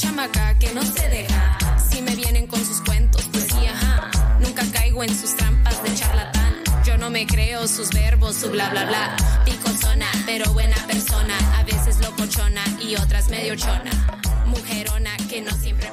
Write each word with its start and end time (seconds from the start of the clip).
chamaca 0.00 0.58
que 0.58 0.72
no 0.72 0.82
se 0.82 1.08
deja. 1.08 1.58
Si 1.78 2.00
me 2.00 2.16
vienen 2.16 2.46
con 2.46 2.64
sus 2.64 2.80
cuentos, 2.80 3.28
pues 3.30 3.44
sí, 3.44 3.66
ajá. 3.66 4.10
Nunca 4.40 4.64
caigo 4.72 5.04
en 5.04 5.14
sus 5.14 5.36
trampas 5.36 5.82
de 5.82 5.94
charlatán. 5.94 6.54
Yo 6.86 6.96
no 6.96 7.10
me 7.10 7.26
creo 7.26 7.68
sus 7.68 7.90
verbos, 7.90 8.36
su 8.36 8.50
bla 8.50 8.70
bla 8.70 8.86
bla. 8.86 9.16
Picosona, 9.44 10.06
pero 10.24 10.50
buena 10.54 10.76
persona. 10.86 11.34
A 11.58 11.64
veces 11.64 11.98
locochona 12.00 12.62
y 12.80 12.96
otras 12.96 13.28
medio 13.28 13.54
chona. 13.56 13.90
Mujerona 14.46 15.14
que 15.28 15.42
no 15.42 15.50
siempre 15.52 15.90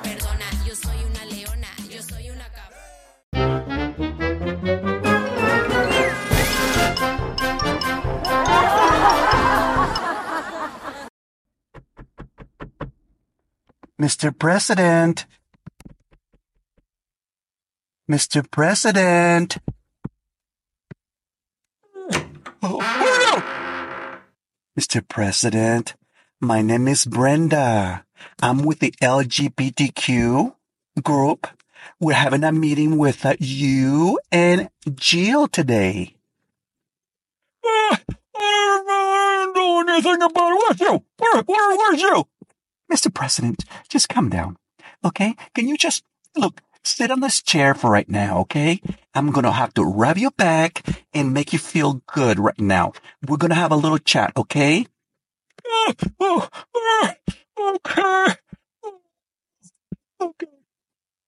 Mr. 13.99 14.37
President. 14.37 15.25
Mr. 18.09 18.49
President. 18.49 19.57
Mr. 24.79 25.07
President, 25.07 25.95
my 26.39 26.61
name 26.61 26.87
is 26.87 27.05
Brenda. 27.05 28.05
I'm 28.43 28.59
with 28.59 28.79
the 28.79 28.91
LGBTQ 29.01 30.53
group. 31.01 31.47
We're 31.99 32.13
having 32.13 32.43
a 32.43 32.51
meeting 32.51 32.99
with 32.99 33.25
uh, 33.25 33.35
you 33.39 34.19
and 34.31 34.69
Jill 34.93 35.47
today. 35.47 36.15
I 37.65 37.97
don't 38.35 39.55
know 39.55 39.93
anything 39.93 40.21
about 40.21 40.51
it. 40.51 40.59
Where's 40.61 40.79
you? 40.79 41.03
Where, 41.17 41.41
where, 41.41 41.77
where's 41.77 42.01
you? 42.01 42.27
Mr. 42.91 43.13
President, 43.13 43.65
just 43.89 44.09
come 44.09 44.29
down. 44.29 44.57
Okay? 45.03 45.35
Can 45.53 45.67
you 45.67 45.77
just 45.77 46.03
look, 46.35 46.61
sit 46.83 47.11
on 47.11 47.19
this 47.19 47.41
chair 47.41 47.73
for 47.73 47.89
right 47.91 48.09
now, 48.09 48.39
okay? 48.39 48.81
I'm 49.13 49.31
gonna 49.31 49.51
have 49.51 49.73
to 49.75 49.83
rub 49.83 50.17
your 50.17 50.31
back 50.31 50.83
and 51.13 51.33
make 51.33 51.51
you 51.53 51.59
feel 51.59 52.01
good 52.07 52.39
right 52.39 52.59
now. 52.59 52.93
We're 53.27 53.37
gonna 53.37 53.55
have 53.55 53.71
a 53.71 53.75
little 53.75 53.97
chat, 53.97 54.31
okay? 54.37 54.85
Uh, 55.65 55.93
oh, 56.19 56.49
uh, 56.75 57.13
okay. 57.75 58.35
Okay. 60.19 60.47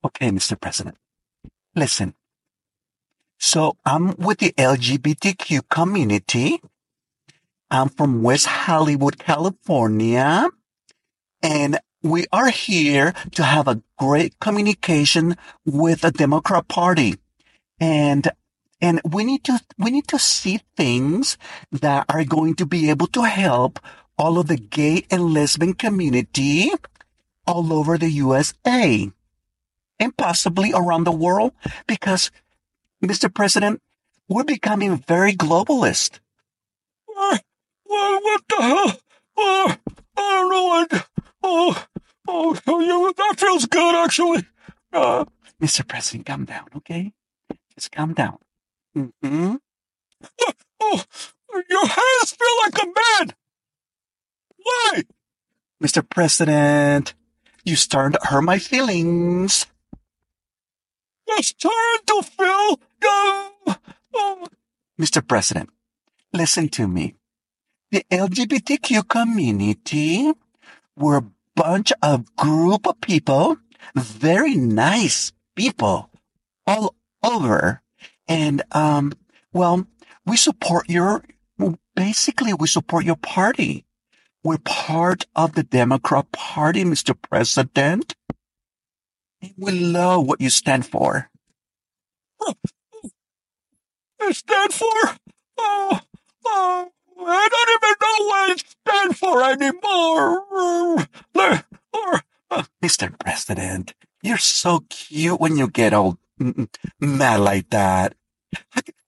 Okay, 0.06 0.30
Mr. 0.30 0.60
President. 0.60 0.98
Listen. 1.76 2.16
So 3.38 3.78
I'm 3.86 4.16
with 4.18 4.40
the 4.40 4.52
LGBTQ 4.54 5.70
community. 5.70 6.62
I'm 7.72 7.90
from 7.90 8.23
West 8.23 8.48
Hollywood, 8.48 9.20
California. 9.20 10.50
And 11.42 11.80
we 12.02 12.26
are 12.32 12.50
here 12.50 13.14
to 13.36 13.44
have 13.44 13.68
a 13.68 13.82
great 13.98 14.40
communication 14.40 15.36
with 15.66 16.02
the 16.02 16.12
Democrat 16.12 16.68
Party. 16.68 17.16
And, 17.80 18.30
and 18.82 19.02
we 19.04 19.23
need 19.23 19.44
to, 19.45 19.60
we 19.78 19.92
need 19.92 20.08
to 20.10 20.20
see 20.20 20.62
things 20.76 21.38
that 21.72 22.06
are 22.10 22.23
going 22.23 22.56
to 22.56 22.66
be 22.66 22.90
able 22.90 23.08
to 23.08 23.23
help 23.23 23.80
all 24.17 24.38
of 24.38 24.48
the 24.48 24.58
gay 24.58 25.06
and 25.10 25.34
lesbian 25.34 25.73
community 25.73 26.72
all 27.48 27.73
over 27.73 27.98
the 27.98 28.10
USA 28.10 29.10
and 30.00 30.17
possibly 30.17 30.72
around 30.73 31.04
the 31.04 31.12
world 31.12 31.54
because, 31.88 32.32
Mr. 33.04 33.34
President, 33.34 33.82
we're 34.28 34.44
becoming 34.44 34.98
very 35.08 35.34
globalist. 35.34 36.20
What 37.06 38.42
the 38.50 38.56
hell? 38.60 39.00
I 39.38 39.78
don't 40.17 40.50
know 40.50 40.66
what. 40.66 41.08
Oh, 41.42 41.86
oh, 42.27 42.60
oh, 42.67 42.80
yeah, 42.80 43.11
that 43.16 43.39
feels 43.39 43.66
good, 43.66 43.95
actually. 43.95 44.45
Uh, 44.92 45.26
Mr. 45.61 45.88
President, 45.88 46.26
calm 46.26 46.45
down, 46.45 46.66
okay? 46.76 47.14
Just 47.76 47.92
calm 47.92 48.14
down. 48.14 48.38
Mm-hmm. 48.95 49.55
oh, 50.82 51.04
your 51.70 51.88
hands 51.88 52.32
feel 52.32 52.55
like 52.64 52.83
a 52.83 52.86
man. 52.86 53.33
Why? 54.58 55.04
Mr. 55.82 56.08
President, 56.08 57.14
you 57.64 57.76
starting 57.76 58.20
to 58.20 58.27
hurt 58.27 58.42
my 58.42 58.60
feelings. 58.60 59.66
It's 61.27 61.54
time 61.54 61.71
to 62.08 62.23
feel. 62.23 62.80
Oh, 64.14 64.48
Mr. 65.00 65.26
President, 65.26 65.70
listen 66.33 66.67
to 66.70 66.88
me. 66.88 67.16
The 67.92 68.04
LGBTQ 68.11 69.08
community, 69.08 70.33
we're 70.99 71.20
a 71.20 71.32
bunch 71.55 71.92
of 72.02 72.36
group 72.36 72.86
of 72.87 73.02
people, 73.02 73.58
very 73.95 74.55
nice 74.55 75.32
people 75.55 76.10
all 76.67 76.95
over. 77.23 77.82
And, 78.27 78.61
um, 78.71 79.14
well, 79.54 79.88
we 80.26 80.38
support 80.38 80.89
your, 80.89 81.23
basically 81.95 82.54
we 82.54 82.67
support 82.67 83.05
your 83.05 83.15
party. 83.15 83.86
We're 84.43 84.59
part 84.59 85.26
of 85.36 85.54
the 85.54 85.64
Democrat 85.64 86.32
Party, 86.32 86.83
Mr. 86.83 87.15
President. 87.20 88.15
And 89.42 89.54
we 89.58 89.71
love 89.71 90.27
what 90.27 90.42
you 90.42 90.49
stand 90.49 90.86
for. 90.86 91.30
it 94.20 94.36
stand 94.36 94.73
for. 94.73 95.15
Oh, 95.58 95.99
oh, 96.45 96.92
I 97.22 97.50
don't 97.52 97.72
even 97.76 97.96
know 98.02 98.20
what 98.28 98.50
it 98.52 98.64
stand 98.68 99.18
for 99.18 99.44
anymore. 99.44 101.08
Or, 102.52 102.66
Mr. 102.84 103.18
President, 103.20 103.94
you're 104.22 104.38
so 104.38 104.86
cute 104.90 105.40
when 105.40 105.58
you 105.58 105.68
get 105.70 105.94
all 105.94 106.18
mad 107.00 107.40
like 107.40 107.70
that. 107.72 108.16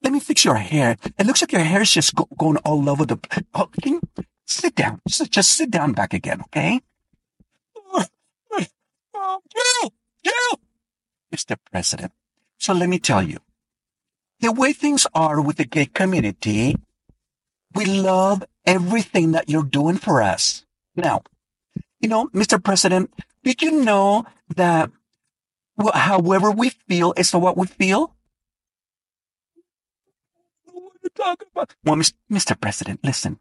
Let 0.03 0.13
me 0.13 0.19
fix 0.19 0.45
your 0.45 0.55
hair. 0.55 0.97
It 1.17 1.25
looks 1.27 1.41
like 1.41 1.51
your 1.51 1.61
hair 1.61 1.81
is 1.81 1.91
just 1.91 2.15
go- 2.15 2.27
going 2.37 2.57
all 2.57 2.89
over 2.89 3.05
the. 3.05 3.19
Oh, 3.53 3.69
you 3.83 4.01
sit 4.45 4.75
down? 4.75 5.01
Just, 5.07 5.31
just 5.31 5.51
sit 5.51 5.69
down 5.71 5.93
back 5.93 6.13
again, 6.13 6.41
okay? 6.41 6.81
Mr. 11.33 11.55
President. 11.71 12.11
So 12.57 12.73
let 12.73 12.89
me 12.89 12.99
tell 12.99 13.23
you, 13.23 13.39
the 14.39 14.51
way 14.51 14.73
things 14.73 15.07
are 15.13 15.39
with 15.41 15.57
the 15.57 15.65
gay 15.65 15.85
community, 15.85 16.75
we 17.73 17.85
love 17.85 18.43
everything 18.65 19.31
that 19.31 19.49
you're 19.49 19.63
doing 19.63 19.97
for 19.97 20.21
us. 20.21 20.65
Now, 20.95 21.23
you 21.99 22.09
know, 22.09 22.27
Mr. 22.27 22.61
President, 22.61 23.13
did 23.43 23.61
you 23.61 23.83
know 23.83 24.25
that 24.55 24.91
however 25.93 26.51
we 26.51 26.69
feel 26.69 27.13
is 27.15 27.33
what 27.33 27.57
we 27.57 27.67
feel? 27.67 28.15
What 30.65 30.93
you 31.03 31.09
talking 31.15 31.47
about? 31.51 31.75
Well, 31.83 31.97
Mr. 32.31 32.59
President, 32.59 32.99
listen. 33.03 33.39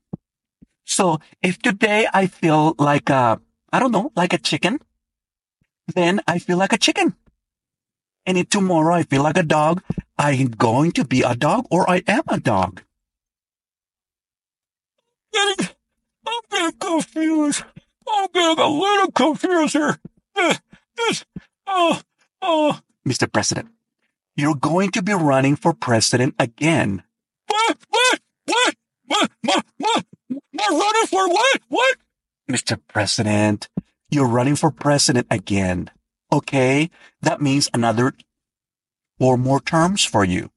So 0.85 1.21
if 1.43 1.59
today 1.61 2.07
I 2.13 2.27
feel 2.27 2.75
like 2.79 3.11
a, 3.11 3.41
I 3.73 3.79
don't 3.79 3.93
know, 3.93 4.13
like 4.17 4.33
a 4.33 4.39
chicken, 4.39 4.81
then 5.95 6.21
I 6.27 6.39
feel 6.39 6.57
like 6.57 6.73
a 6.73 6.79
chicken. 6.79 7.15
And 8.27 8.37
if 8.37 8.49
tomorrow 8.49 8.95
I 8.95 9.03
feel 9.03 9.23
like 9.23 9.37
a 9.37 9.43
dog, 9.43 9.83
I'm 10.19 10.51
going 10.51 10.93
to 10.93 11.05
be 11.05 11.23
a 11.23 11.35
dog 11.35 11.67
or 11.71 11.89
I 11.89 12.03
am 12.07 12.23
a 12.29 12.39
dog. 12.39 12.83
Getting, 15.33 15.69
I'm 16.27 16.41
getting 16.51 16.79
confused. 16.79 17.65
I'm 18.09 18.29
getting 18.33 18.65
a 18.65 18.69
little 18.69 19.13
confused 19.13 19.75
here. 19.75 19.97
Uh, 20.37 20.55
This, 20.97 21.25
oh, 21.67 22.01
oh, 22.43 22.81
Mr. 23.07 23.31
President, 23.33 23.69
you're 24.37 24.55
going 24.55 24.91
to 24.91 25.03
be 25.03 25.13
running 25.13 25.57
for 25.57 25.72
president 25.72 26.34
again. 26.39 27.03
what, 27.47 27.78
what, 27.89 28.21
what, 28.47 28.75
what, 29.07 29.31
what, 29.43 29.65
what, 29.78 30.04
what, 30.28 30.71
running 30.71 31.07
for 31.07 31.28
what, 31.28 31.60
what? 31.69 31.97
Mr. 32.51 32.78
President, 32.89 33.69
you're 34.10 34.27
running 34.27 34.57
for 34.57 34.71
president 34.71 35.27
again. 35.31 35.91
Okay? 36.33 36.91
That 37.22 37.41
means 37.41 37.71
another 37.72 38.13
four 39.19 39.37
more 39.39 39.60
terms 39.60 40.04
for 40.04 40.25
you. 40.25 40.51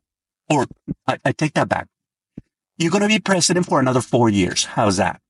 Or 0.50 0.66
I, 1.08 1.18
I 1.24 1.32
take 1.32 1.54
that 1.54 1.70
back. 1.70 1.88
You're 2.84 2.92
going 2.92 3.04
to 3.04 3.08
be 3.08 3.20
president 3.20 3.66
for 3.66 3.80
another 3.80 4.02
four 4.02 4.28
years. 4.28 4.66
How's 4.66 4.98
that? 4.98 5.22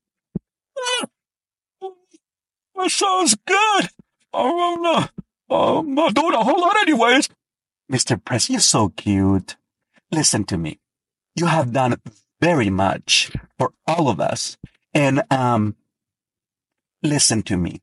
That 1.80 2.90
sounds 2.90 3.36
good. 3.46 3.90
I'm 4.34 4.82
not, 4.82 5.12
I'm 5.52 5.94
not 5.94 6.16
doing 6.16 6.34
a 6.34 6.44
whole 6.44 6.60
lot 6.60 6.76
anyways. 6.82 7.30
Mr. 7.92 8.20
President, 8.26 8.54
you're 8.54 8.60
so 8.60 8.90
cute. 8.90 9.56
Listen 10.12 10.46
to 10.46 10.58
me. 10.58 10.80
You 11.36 11.46
have 11.46 11.72
done 11.72 12.02
very 12.42 12.72
much 12.72 13.32
for 13.60 13.72
all 13.86 14.10
of 14.10 14.20
us. 14.20 14.58
And, 14.92 15.22
um, 15.30 15.76
listen 17.04 17.44
to 17.44 17.56
me. 17.56 17.82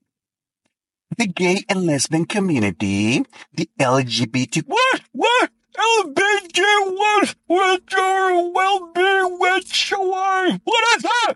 The 1.16 1.28
gay 1.28 1.62
and 1.68 1.86
lesbian 1.86 2.24
community, 2.24 3.24
the 3.54 3.70
LGBT, 3.78 4.64
What, 4.66 5.02
what? 5.12 5.50
LBJ 5.76 6.60
what? 6.96 7.34
With 7.48 7.82
your 7.92 8.52
well-being 8.52 9.38
with 9.38 9.66
Shawai. 9.66 10.60
What 10.64 10.84
is 10.96 11.02
that? 11.02 11.34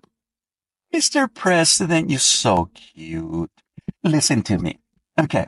Mr. 0.95 1.33
President, 1.33 2.11
you're 2.11 2.19
so 2.19 2.71
cute. 2.75 3.51
Listen 4.03 4.43
to 4.43 4.59
me. 4.59 4.79
Okay. 5.19 5.47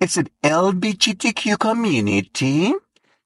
It's 0.00 0.16
an 0.16 0.28
LGBTQ 0.42 1.58
community 1.58 2.72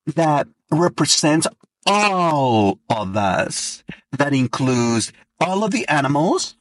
that 0.06 0.48
represents 0.70 1.46
all 1.86 2.78
of 2.88 3.16
us. 3.16 3.82
That 4.12 4.32
includes 4.32 5.12
all 5.40 5.64
of 5.64 5.70
the 5.70 5.86
animals 5.88 6.56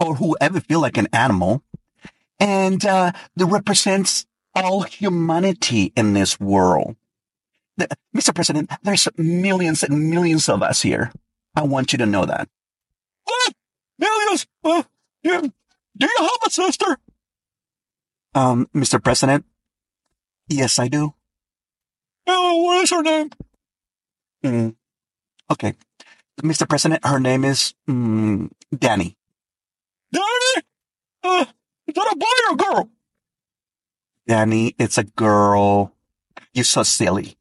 or 0.00 0.16
whoever 0.16 0.60
feel 0.60 0.80
like 0.80 0.96
an 0.96 1.08
animal. 1.12 1.62
And, 2.40 2.84
uh, 2.84 3.12
that 3.36 3.46
represents 3.46 4.26
all 4.54 4.82
humanity 4.82 5.92
in 5.96 6.14
this 6.14 6.40
world. 6.40 6.96
Mr. 8.16 8.34
President, 8.34 8.70
there's 8.82 9.08
millions 9.16 9.82
and 9.82 10.10
millions 10.10 10.48
of 10.48 10.62
us 10.62 10.82
here. 10.82 11.12
I 11.54 11.62
want 11.62 11.92
you 11.92 11.98
to 11.98 12.06
know 12.06 12.24
that. 12.24 12.48
What? 13.24 13.52
Millions? 13.98 14.46
Uh, 14.64 14.82
do 15.22 15.30
you 16.06 16.14
have 16.18 16.30
a 16.46 16.50
sister? 16.50 16.98
Um, 18.34 18.68
Mr. 18.74 19.02
President? 19.02 19.44
Yes, 20.48 20.78
I 20.78 20.88
do. 20.88 21.14
Oh, 22.26 22.62
what 22.62 22.82
is 22.84 22.90
her 22.90 23.02
name? 23.02 23.30
Mm. 24.44 24.76
Okay. 25.50 25.74
Mr. 26.42 26.68
President, 26.68 27.04
her 27.04 27.18
name 27.18 27.44
is, 27.44 27.74
mm, 27.88 28.48
Danny. 28.76 29.16
Danny? 30.12 30.66
Uh, 31.24 31.44
is 31.86 31.94
that 31.94 32.12
a 32.12 32.16
boy 32.16 32.26
or 32.26 32.52
a 32.52 32.56
girl? 32.56 32.90
Danny, 34.26 34.74
it's 34.78 34.98
a 34.98 35.04
girl. 35.04 35.92
You're 36.52 36.64
so 36.64 36.82
silly. 36.82 37.37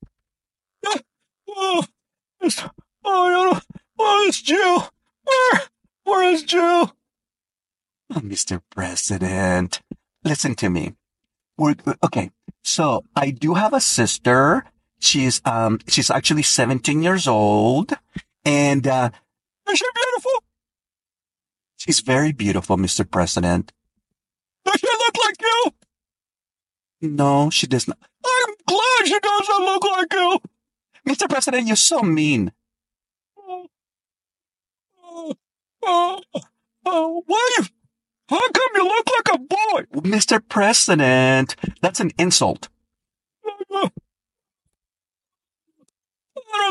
Oh, 2.41 2.45
it's, 2.45 2.63
oh, 3.03 3.61
oh, 3.99 4.25
it's 4.27 4.41
Jill. 4.41 4.89
Where, 5.23 5.61
where 6.03 6.23
is 6.33 6.43
Jill? 6.43 6.95
Oh, 8.13 8.19
Mr. 8.21 8.61
President, 8.69 9.81
listen 10.23 10.55
to 10.55 10.69
me. 10.69 10.93
We're, 11.57 11.75
okay. 12.03 12.31
So 12.63 13.03
I 13.15 13.31
do 13.31 13.55
have 13.55 13.73
a 13.73 13.81
sister. 13.81 14.63
She's, 14.99 15.41
um, 15.45 15.79
she's 15.87 16.09
actually 16.09 16.43
17 16.43 17.01
years 17.03 17.27
old 17.27 17.93
and, 18.45 18.87
uh, 18.87 19.09
Is 19.69 19.77
she 19.79 19.85
beautiful? 19.93 20.43
she's 21.77 21.99
very 21.99 22.31
beautiful, 22.31 22.77
Mr. 22.77 23.09
President. 23.09 23.71
Does 24.65 24.79
she 24.79 24.87
look 24.87 25.17
like 25.17 25.41
you? 25.41 25.71
No, 27.01 27.49
she 27.49 27.67
does 27.67 27.87
not. 27.87 27.97
I'm 28.25 28.55
glad 28.65 29.05
she 29.07 29.19
doesn't 29.19 29.65
look 29.65 29.83
like 29.83 30.13
you. 30.13 30.39
Mr. 31.07 31.29
President, 31.29 31.67
you're 31.67 31.75
so 31.77 32.01
mean. 32.01 32.51
Oh, 33.37 33.67
oh, 35.83 36.21
oh, 36.85 37.23
oh. 37.29 37.65
How 38.29 38.51
come 38.51 38.69
you 38.75 38.83
look 38.83 39.07
like 39.09 39.35
a 39.35 39.37
boy? 39.39 40.01
Mr. 40.01 40.41
President, 40.47 41.55
that's 41.81 42.01
an 42.01 42.11
insult. 42.19 42.67
I 43.71 43.89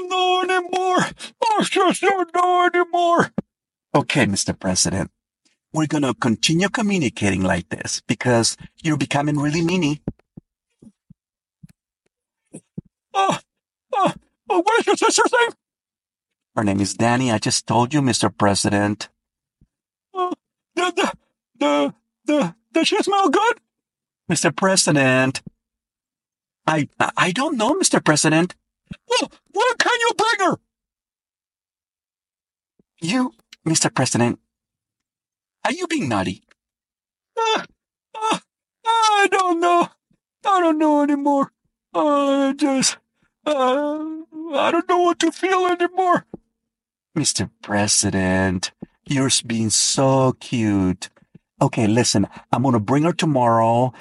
don't 0.01 0.09
know 0.11 0.43
anymore. 0.43 0.99
I 1.43 1.63
just 1.63 2.03
don't 2.03 2.35
know 2.35 2.67
anymore. 2.67 3.33
Okay, 3.95 4.27
Mr. 4.27 4.59
President. 4.59 5.11
We're 5.73 5.87
gonna 5.87 6.15
continue 6.15 6.69
communicating 6.69 7.43
like 7.43 7.71
this 7.71 8.03
because 8.07 8.57
you're 8.83 8.99
becoming 8.99 9.39
really 9.39 9.63
meany. 9.63 10.03
Uh, 13.15 13.39
uh, 13.97 14.13
uh, 14.51 14.61
what 14.61 14.81
is 14.81 14.87
your 14.87 14.97
sister's 14.97 15.33
name? 15.33 15.51
Her 16.55 16.65
name 16.65 16.81
is 16.81 16.95
Danny. 16.95 17.31
I 17.31 17.39
just 17.39 17.67
told 17.67 17.93
you, 17.93 18.01
Mr. 18.01 18.37
President. 18.37 19.09
Uh, 20.15 20.33
the, 20.75 20.93
the, 20.97 21.13
the, 21.59 21.95
the, 22.25 22.55
does 22.73 22.89
she 22.89 23.03
smell 23.03 23.29
good? 23.29 23.61
Mr. 24.31 24.55
President. 24.55 25.43
I, 26.67 26.89
I 27.17 27.31
don't 27.33 27.57
know, 27.57 27.75
Mr. 27.75 28.05
President. 28.05 28.55
Well, 29.09 29.31
when 29.53 29.77
can 29.79 30.01
you 30.01 30.11
bring 30.17 30.49
her? 30.49 30.57
You, 33.01 33.33
Mr. 33.67 33.95
President. 33.95 34.39
Are 35.65 35.73
you 35.73 35.87
being 35.87 36.09
naughty? 36.09 36.43
Uh, 37.37 37.63
uh, 38.15 38.39
I 38.85 39.29
don't 39.31 39.61
know. 39.61 39.89
I 40.45 40.61
don't 40.61 40.79
know 40.79 41.03
anymore. 41.03 41.53
I 41.95 42.55
just, 42.57 42.99
I 43.47 44.71
don't 44.73 44.89
know 44.89 44.99
what 45.03 45.19
to 45.21 45.33
feel 45.33 45.67
anymore. 45.67 46.27
Mr. 47.17 47.51
President, 47.63 48.73
you're 49.07 49.31
being 49.47 49.71
so 49.71 50.33
cute. 50.41 51.11
Okay, 51.63 51.87
listen, 51.87 52.27
I'm 52.53 52.63
gonna 52.63 52.81
bring 52.81 53.05
her 53.05 53.13
tomorrow. 53.13 53.93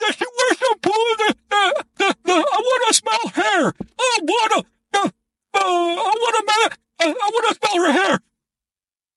Where's 0.00 0.16
the 0.58 0.76
pool? 0.82 0.92
The, 1.18 1.34
the, 1.50 1.84
the, 1.96 2.16
the, 2.24 2.32
I 2.32 2.60
want 2.60 2.88
to 2.88 2.94
smell 2.94 3.44
hair. 3.44 3.72
I 3.98 4.18
want 4.22 4.52
to, 4.92 4.98
uh, 5.00 5.08
uh, 5.08 5.10
I 5.54 6.14
want 6.16 6.36
to, 6.36 6.44
ma- 6.46 7.06
uh, 7.10 7.14
I 7.14 7.30
want 7.32 7.48
to 7.48 7.68
smell 7.68 7.84
her 7.86 7.92
hair. 7.92 8.18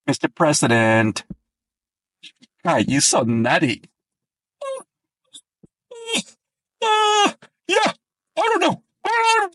Mr. 0.09 0.33
President. 0.33 1.23
God, 2.63 2.85
you're 2.89 3.01
so 3.01 3.23
nutty. 3.23 3.83
Uh, 6.81 7.33
yeah, 7.67 7.93
I 8.37 8.41
don't 8.41 8.59
know. 8.61 8.80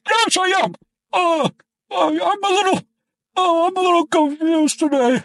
Yes, 0.08 0.36
I 0.38 0.62
am. 0.62 0.74
Uh, 1.12 1.48
uh, 1.90 2.06
I'm 2.08 2.44
a 2.44 2.48
little, 2.48 2.78
uh, 3.36 3.66
I'm 3.66 3.76
a 3.76 3.80
little 3.80 4.06
confused 4.06 4.78
today. 4.78 5.22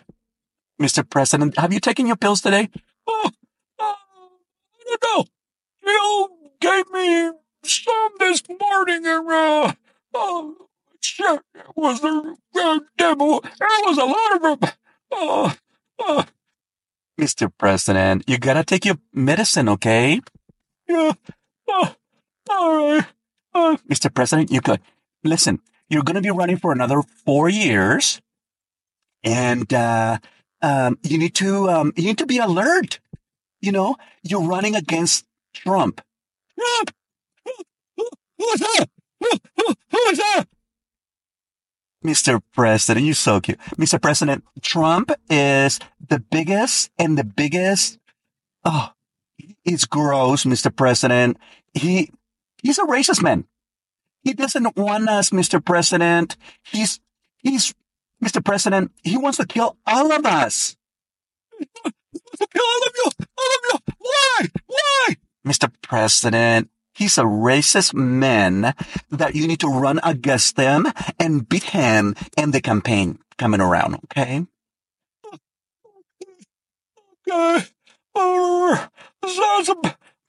Mr. 0.82 1.08
President, 1.08 1.58
have 1.58 1.74
you 1.74 1.80
taken 1.80 2.08
your 2.08 2.16
pills 2.16 2.42
today? 2.42 2.70
Uh, 3.08 3.30
uh, 3.80 3.94
I 3.94 4.96
don't 5.02 5.04
know. 5.04 5.26
Jill 5.84 6.30
gave 6.60 6.90
me 6.92 7.32
some 7.64 8.12
this 8.20 8.44
morning 8.50 9.06
and, 9.06 9.30
uh, 9.30 9.74
uh, 10.14 10.44
shit, 11.02 11.42
it 11.56 11.66
was 11.76 12.02
the 12.02 12.36
uh, 12.56 12.80
devil. 12.98 13.42
There 13.42 13.68
was 13.84 13.98
a 13.98 14.06
lot 14.06 14.36
of 14.36 14.60
them. 14.60 14.72
Uh, 15.12 15.54
uh, 16.04 16.24
Mr. 17.20 17.52
President, 17.56 18.24
you 18.28 18.38
gotta 18.38 18.64
take 18.64 18.86
your 18.86 18.98
medicine, 19.14 19.70
okay? 19.70 20.22
yeah. 20.88 21.12
Uh, 21.72 21.90
all 22.50 22.76
right. 22.76 23.06
Mr. 23.56 24.14
President, 24.14 24.52
you 24.52 24.62
could 24.62 24.80
listen. 25.24 25.60
You're 25.90 26.04
going 26.04 26.16
to 26.16 26.22
be 26.22 26.32
running 26.32 26.58
for 26.58 26.72
another 26.72 27.02
four 27.02 27.50
years, 27.50 28.22
and 29.24 29.72
uh, 29.74 30.20
um, 30.62 30.98
you 31.04 31.18
need 31.18 31.36
to 31.36 31.70
um, 31.70 31.94
you 31.96 32.06
need 32.06 32.18
to 32.20 32.26
be 32.26 32.38
alert. 32.38 33.00
You 33.60 33.72
know, 33.72 33.98
you're 34.24 34.48
running 34.48 34.76
against 34.76 35.26
Trump. 35.54 36.02
Trump! 36.58 36.92
Who, 38.42 38.58
that? 38.58 38.90
Who, 39.20 39.30
who, 39.92 40.16
that? 40.16 40.46
Mr. 42.04 42.42
President, 42.54 43.06
you're 43.06 43.14
so 43.14 43.40
cute. 43.40 43.60
Mr. 43.78 44.02
President, 44.02 44.44
Trump 44.62 45.12
is 45.30 45.80
the 46.10 46.20
biggest 46.20 46.90
and 46.98 47.18
the 47.18 47.24
biggest. 47.24 48.00
Oh, 48.66 48.90
it's 49.64 49.86
gross, 49.86 50.44
Mr. 50.44 50.76
President. 50.76 51.38
He, 51.74 52.10
he's 52.62 52.80
a 52.80 52.84
racist 52.84 53.22
man. 53.22 53.46
He 54.24 54.34
doesn't 54.34 54.76
want 54.76 55.10
us, 55.10 55.32
Mr. 55.32 55.64
President. 55.64 56.38
He's, 56.64 57.00
he's, 57.38 57.74
Mr. 58.24 58.44
President, 58.44 58.92
he 59.04 59.18
wants 59.18 59.38
to 59.38 59.48
kill 59.48 59.78
all 59.86 60.12
of 60.12 60.26
us. 60.26 60.76
All 61.84 62.82
of 62.88 62.94
you! 62.96 63.12
All 63.38 63.52
of 63.56 63.62
you! 63.72 63.94
Why? 63.98 64.48
Why? 64.68 65.16
Mr. 65.46 65.72
President, 65.82 66.70
he's 66.94 67.18
a 67.18 67.24
racist 67.24 67.94
man 67.94 68.74
that 69.10 69.36
you 69.36 69.48
need 69.48 69.60
to 69.62 69.68
run 69.68 70.00
against 70.04 70.56
them 70.56 70.86
and 71.20 71.48
beat 71.48 71.64
him 71.64 72.16
in 72.38 72.52
the 72.52 72.62
campaign 72.62 73.20
coming 73.38 73.62
around, 73.62 73.96
okay? 74.06 74.46
Okay. 77.28 77.66
Uh, 78.14 78.88
sounds 79.26 79.70
a, 79.70 79.76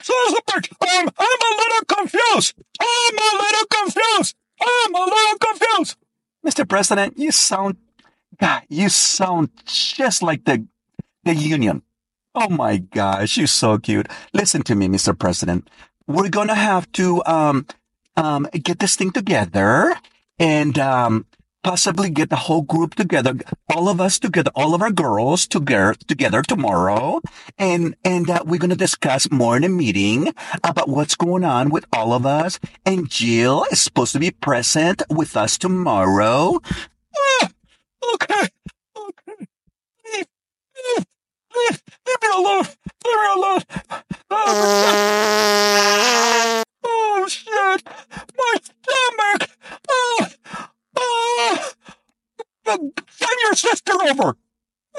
sounds 0.01 0.35
a 0.35 0.43
bit, 0.47 0.69
um, 0.81 1.11
I'm 1.19 1.41
a 1.41 1.53
little 1.57 1.85
confused. 1.89 2.55
I'm 2.81 3.19
a 3.19 3.43
little 3.43 3.67
confused. 3.71 4.37
I'm 4.61 4.95
a 4.95 5.05
little 5.05 5.39
confused. 5.39 5.97
Mr. 6.47 6.62
President, 6.73 7.19
you 7.19 7.31
sound, 7.33 7.77
God, 8.41 8.63
you 8.71 8.89
sound 8.89 9.51
just 9.67 10.23
like 10.23 10.47
the, 10.47 10.67
the 11.23 11.35
union. 11.35 11.83
Oh 12.35 12.49
my 12.49 12.79
gosh, 12.79 13.37
you're 13.37 13.47
so 13.47 13.77
cute. 13.77 14.09
Listen 14.33 14.63
to 14.63 14.75
me, 14.75 14.89
Mr. 14.89 15.13
President. 15.13 15.69
We're 16.07 16.31
gonna 16.31 16.55
have 16.55 16.91
to, 16.93 17.23
um, 17.27 17.67
um, 18.17 18.49
get 18.55 18.79
this 18.79 18.97
thing 18.97 19.11
together 19.11 19.95
and, 20.39 20.79
um, 20.79 21.27
possibly 21.63 22.11
get 22.11 22.31
the 22.31 22.37
whole 22.37 22.63
group 22.63 22.95
together, 22.95 23.35
all 23.73 23.89
of 23.89 24.01
us 24.01 24.19
together, 24.19 24.51
all 24.55 24.75
of 24.75 24.83
our 24.83 24.91
girls 24.91 25.47
together, 25.47 25.95
together 26.07 26.43
tomorrow. 26.43 27.21
And, 27.59 27.95
and, 28.05 28.29
uh, 28.29 28.43
we're 28.45 28.59
going 28.59 28.71
to 28.71 28.77
discuss 28.77 29.31
more 29.31 29.57
in 29.57 29.65
a 29.65 29.69
meeting 29.69 30.33
about 30.65 30.89
what's 30.89 31.15
going 31.15 31.45
on 31.45 31.71
with 31.71 31.87
all 31.93 32.13
of 32.13 32.27
us. 32.27 32.59
And 32.85 33.09
Jill 33.09 33.65
is 33.71 33.81
supposed 33.81 34.13
to 34.13 34.19
be 34.19 34.31
present 34.31 35.03
with 35.09 35.37
us 35.37 35.57
tomorrow. 35.59 36.59
Ah, 37.17 37.51
okay. 38.15 38.49
Okay. 38.97 39.47
Leave, 40.13 40.27
leave, 40.97 41.07
leave, 41.55 41.83
leave 42.07 42.23
me 42.23 42.29
alone. 42.35 42.65
Leave 43.05 43.21
me 43.21 43.27
alone. 43.35 43.61
Oh, 44.31 44.53
oh 46.85 47.27
shit! 47.29 47.83
My 48.37 48.55
stomach! 48.63 49.51
Oh, 49.89 50.27
oh. 50.97 51.73
Send 52.65 53.39
your 53.45 53.55
sister 53.55 53.93
over. 54.11 54.37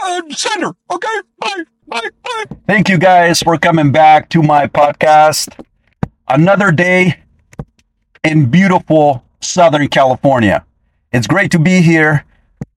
Uh, 0.01 0.21
send 0.31 0.63
her. 0.63 0.73
Okay. 0.91 1.07
Bye. 1.39 1.63
Bye. 1.87 2.09
Bye. 2.23 2.45
Thank 2.73 2.89
you 2.89 2.97
guys 2.97 3.43
for 3.43 3.55
coming 3.59 3.91
back 3.91 4.29
to 4.29 4.41
my 4.41 4.65
podcast. 4.65 5.63
Another 6.27 6.71
day 6.71 7.19
in 8.23 8.49
beautiful 8.49 9.23
Southern 9.41 9.87
California. 9.89 10.65
It's 11.11 11.27
great 11.27 11.51
to 11.51 11.59
be 11.59 11.83
here. 11.83 12.25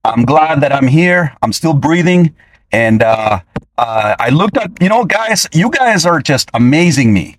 I'm 0.05 0.23
glad 0.23 0.61
that 0.61 0.71
I'm 0.71 0.85
here. 0.85 1.35
I'm 1.41 1.51
still 1.51 1.73
breathing. 1.73 2.35
And 2.71 3.01
uh, 3.01 3.39
uh, 3.79 4.15
I 4.19 4.29
looked 4.29 4.57
at, 4.57 4.79
you 4.79 4.87
know, 4.87 5.03
guys, 5.03 5.47
you 5.51 5.71
guys 5.71 6.05
are 6.05 6.19
just 6.19 6.51
amazing 6.53 7.11
me. 7.11 7.37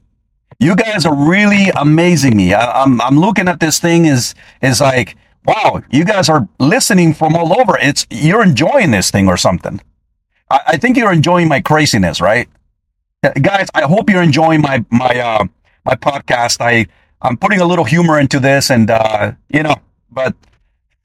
You 0.59 0.75
guys 0.75 1.07
are 1.07 1.15
really 1.15 1.69
amazing 1.77 2.37
me. 2.37 2.55
I, 2.55 2.83
I'm, 2.83 3.01
I'm 3.01 3.21
looking 3.21 3.47
at 3.47 3.61
this 3.61 3.79
thing 3.79 4.07
is, 4.07 4.35
is 4.63 4.81
like, 4.81 5.17
wow, 5.47 5.85
you 5.93 6.05
guys 6.05 6.29
are 6.29 6.49
listening 6.59 7.15
from 7.15 7.37
all 7.37 7.61
over. 7.61 7.79
It's, 7.79 8.05
you're 8.11 8.43
enjoying 8.43 8.91
this 8.91 9.13
thing 9.13 9.29
or 9.29 9.37
something. 9.37 9.81
I, 10.51 10.61
I 10.69 10.77
think 10.77 10.97
you're 10.97 11.13
enjoying 11.13 11.49
my 11.49 11.61
craziness, 11.61 12.21
right? 12.21 12.49
Guys, 13.43 13.69
I 13.75 13.83
hope 13.83 14.11
you're 14.11 14.23
enjoying 14.23 14.61
my, 14.61 14.85
my, 14.91 15.19
uh, 15.19 15.45
my 15.85 15.95
podcast. 15.95 16.59
I, 16.61 16.87
I'm 17.21 17.37
putting 17.37 17.61
a 17.61 17.65
little 17.65 17.85
humor 17.85 18.19
into 18.19 18.39
this 18.39 18.71
and, 18.71 18.91
uh, 18.91 19.33
you 19.49 19.63
know, 19.63 19.77
but 20.11 20.35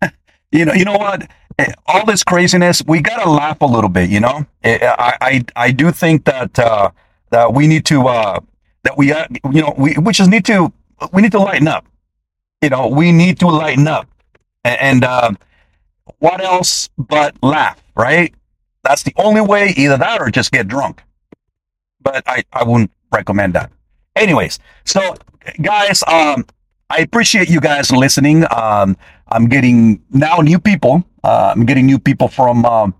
you 0.51 0.65
know, 0.65 0.73
you 0.73 0.85
know 0.85 0.97
what? 0.97 1.29
Eh, 1.59 1.71
All 1.87 2.05
this 2.05 2.23
craziness, 2.23 2.83
we 2.87 3.01
gotta 3.01 3.29
laugh 3.29 3.61
a 3.61 3.65
little 3.65 3.89
bit. 3.89 4.09
You 4.09 4.19
know, 4.19 4.45
Eh, 4.63 4.79
I, 4.81 5.17
I, 5.21 5.45
I 5.55 5.71
do 5.71 5.91
think 5.91 6.25
that 6.25 6.57
uh, 6.59 6.91
that 7.31 7.53
we 7.53 7.67
need 7.67 7.85
to 7.85 8.07
uh, 8.07 8.39
that 8.83 8.97
we, 8.97 9.11
uh, 9.11 9.25
you 9.51 9.61
know, 9.61 9.73
we 9.77 9.95
we 9.97 10.13
just 10.13 10.29
need 10.29 10.45
to 10.45 10.71
we 11.11 11.21
need 11.21 11.31
to 11.31 11.39
lighten 11.39 11.67
up. 11.67 11.85
You 12.61 12.69
know, 12.69 12.87
we 12.87 13.11
need 13.11 13.39
to 13.39 13.47
lighten 13.47 13.87
up, 13.87 14.07
and 14.63 15.03
uh, 15.03 15.31
what 16.19 16.41
else 16.41 16.89
but 16.97 17.35
laugh, 17.43 17.81
right? 17.95 18.33
That's 18.83 19.03
the 19.03 19.13
only 19.17 19.41
way. 19.41 19.73
Either 19.77 19.97
that 19.97 20.21
or 20.21 20.29
just 20.29 20.51
get 20.51 20.67
drunk. 20.67 21.01
But 22.01 22.23
I, 22.27 22.43
I 22.51 22.63
wouldn't 22.63 22.91
recommend 23.11 23.53
that. 23.55 23.71
Anyways, 24.15 24.59
so 24.85 25.15
guys, 25.61 26.03
um, 26.07 26.45
I 26.89 26.97
appreciate 26.99 27.49
you 27.49 27.59
guys 27.59 27.91
listening. 27.91 28.45
Um, 28.51 28.97
I'm 29.29 29.47
getting 29.47 30.03
now 30.11 30.37
new 30.37 30.59
people. 30.59 31.03
Uh, 31.23 31.53
I'm 31.55 31.65
getting 31.65 31.85
new 31.85 31.97
people 31.97 32.27
from, 32.27 32.65
um, 32.65 32.93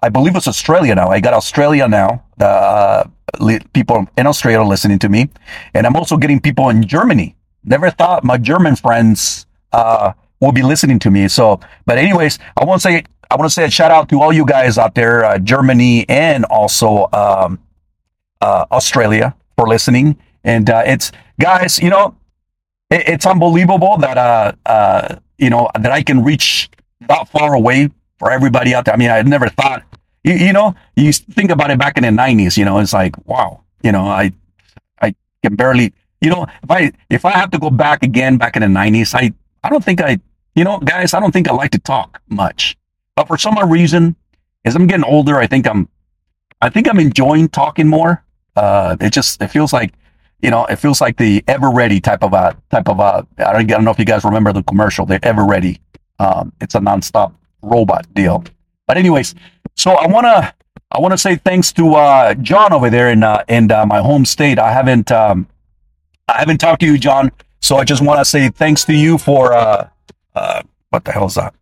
I 0.00 0.10
believe 0.10 0.36
it's 0.36 0.46
Australia 0.46 0.94
now. 0.94 1.08
I 1.08 1.20
got 1.20 1.34
Australia 1.34 1.88
now. 1.88 2.24
The 2.36 2.46
uh, 2.46 3.04
li- 3.40 3.60
people 3.72 4.06
in 4.18 4.26
Australia 4.26 4.60
are 4.60 4.66
listening 4.66 4.98
to 5.00 5.08
me, 5.08 5.30
and 5.72 5.86
I'm 5.86 5.96
also 5.96 6.16
getting 6.16 6.40
people 6.40 6.68
in 6.68 6.86
Germany. 6.86 7.36
Never 7.64 7.90
thought 7.90 8.22
my 8.22 8.36
German 8.36 8.76
friends 8.76 9.46
uh, 9.72 10.12
will 10.40 10.52
be 10.52 10.62
listening 10.62 10.98
to 11.00 11.10
me. 11.10 11.26
So, 11.28 11.58
but 11.86 11.96
anyways, 11.96 12.38
I 12.56 12.64
want 12.64 12.82
to 12.82 12.88
say 12.88 13.04
I 13.34 13.36
want 13.36 13.50
to 13.50 13.52
say 13.52 13.64
a 13.64 13.70
shout 13.70 13.90
out 13.90 14.08
to 14.10 14.22
all 14.22 14.32
you 14.32 14.46
guys 14.46 14.78
out 14.78 14.94
there, 14.94 15.24
uh, 15.24 15.38
Germany 15.38 16.08
and 16.08 16.44
also 16.44 17.08
um, 17.12 17.58
uh, 18.40 18.64
Australia 18.70 19.34
for 19.58 19.66
listening. 19.66 20.16
And 20.44 20.70
uh, 20.70 20.84
it's 20.86 21.10
guys, 21.40 21.80
you 21.80 21.90
know, 21.90 22.14
it, 22.90 23.08
it's 23.08 23.26
unbelievable 23.26 23.96
that 23.98 24.16
uh, 24.16 24.52
uh, 24.66 25.16
you 25.36 25.50
know 25.50 25.68
that 25.74 25.90
I 25.90 26.00
can 26.04 26.22
reach 26.22 26.70
that 27.08 27.28
far 27.28 27.54
away 27.54 27.90
for 28.20 28.30
everybody 28.30 28.72
out 28.72 28.84
there. 28.84 28.94
I 28.94 28.96
mean, 28.96 29.10
I 29.10 29.20
never 29.22 29.48
thought, 29.48 29.82
you, 30.22 30.34
you 30.34 30.52
know, 30.52 30.76
you 30.94 31.12
think 31.12 31.50
about 31.50 31.72
it 31.72 31.78
back 31.80 31.96
in 31.96 32.04
the 32.04 32.10
'90s. 32.10 32.56
You 32.56 32.64
know, 32.64 32.78
it's 32.78 32.92
like 32.92 33.16
wow, 33.26 33.64
you 33.82 33.90
know, 33.90 34.06
I 34.06 34.32
I 35.02 35.12
can 35.42 35.56
barely, 35.56 35.92
you 36.20 36.30
know, 36.30 36.46
if 36.62 36.70
I 36.70 36.92
if 37.10 37.24
I 37.24 37.32
have 37.32 37.50
to 37.50 37.58
go 37.58 37.70
back 37.70 38.04
again 38.04 38.36
back 38.36 38.54
in 38.54 38.62
the 38.62 38.68
'90s, 38.68 39.12
I 39.12 39.34
I 39.64 39.70
don't 39.70 39.82
think 39.82 40.00
I, 40.00 40.20
you 40.54 40.62
know, 40.62 40.78
guys, 40.78 41.14
I 41.14 41.18
don't 41.18 41.32
think 41.32 41.48
I 41.48 41.52
like 41.52 41.72
to 41.72 41.80
talk 41.80 42.22
much. 42.28 42.76
But 43.16 43.28
for 43.28 43.38
some 43.38 43.56
reason, 43.70 44.16
as 44.64 44.74
I'm 44.74 44.86
getting 44.86 45.04
older, 45.04 45.38
I 45.38 45.46
think 45.46 45.66
I'm 45.66 45.88
I 46.60 46.70
think 46.70 46.88
I'm 46.88 46.98
enjoying 46.98 47.48
talking 47.48 47.88
more. 47.88 48.24
Uh, 48.56 48.96
it 49.00 49.12
just 49.12 49.40
it 49.42 49.48
feels 49.48 49.72
like 49.72 49.92
you 50.40 50.50
know 50.50 50.64
it 50.66 50.76
feels 50.76 51.00
like 51.00 51.16
the 51.16 51.44
ever 51.46 51.70
ready 51.70 52.00
type 52.00 52.22
of 52.22 52.32
a 52.32 52.56
type 52.70 52.88
of 52.88 52.98
a 52.98 53.26
I 53.38 53.52
don't, 53.52 53.56
I 53.56 53.62
don't 53.64 53.84
know 53.84 53.90
if 53.90 53.98
you 53.98 54.04
guys 54.04 54.24
remember 54.24 54.52
the 54.52 54.62
commercial 54.62 55.06
the 55.06 55.24
ever 55.24 55.44
ready 55.44 55.80
um, 56.18 56.52
it's 56.60 56.74
a 56.74 56.78
nonstop 56.78 57.34
robot 57.62 58.06
deal. 58.14 58.44
But 58.86 58.96
anyways 58.96 59.34
so 59.74 59.92
I 59.92 60.06
want 60.06 60.24
to 60.26 60.54
I 60.92 61.00
want 61.00 61.12
to 61.12 61.18
say 61.18 61.36
thanks 61.36 61.72
to 61.72 61.94
uh, 61.94 62.34
John 62.34 62.72
over 62.72 62.88
there 62.88 63.10
in 63.10 63.22
uh, 63.22 63.44
in 63.48 63.70
uh, 63.70 63.84
my 63.86 64.00
home 64.00 64.24
state. 64.24 64.58
I 64.58 64.72
haven't 64.72 65.10
um, 65.10 65.48
I 66.28 66.38
haven't 66.38 66.58
talked 66.58 66.80
to 66.80 66.86
you 66.86 66.98
John 66.98 67.32
so 67.60 67.76
I 67.76 67.84
just 67.84 68.02
want 68.02 68.20
to 68.20 68.24
say 68.24 68.48
thanks 68.48 68.84
to 68.84 68.94
you 68.94 69.18
for 69.18 69.52
uh, 69.52 69.88
uh, 70.34 70.62
what 70.90 71.04
the 71.04 71.12
hell 71.12 71.26
is 71.26 71.34
that 71.34 71.54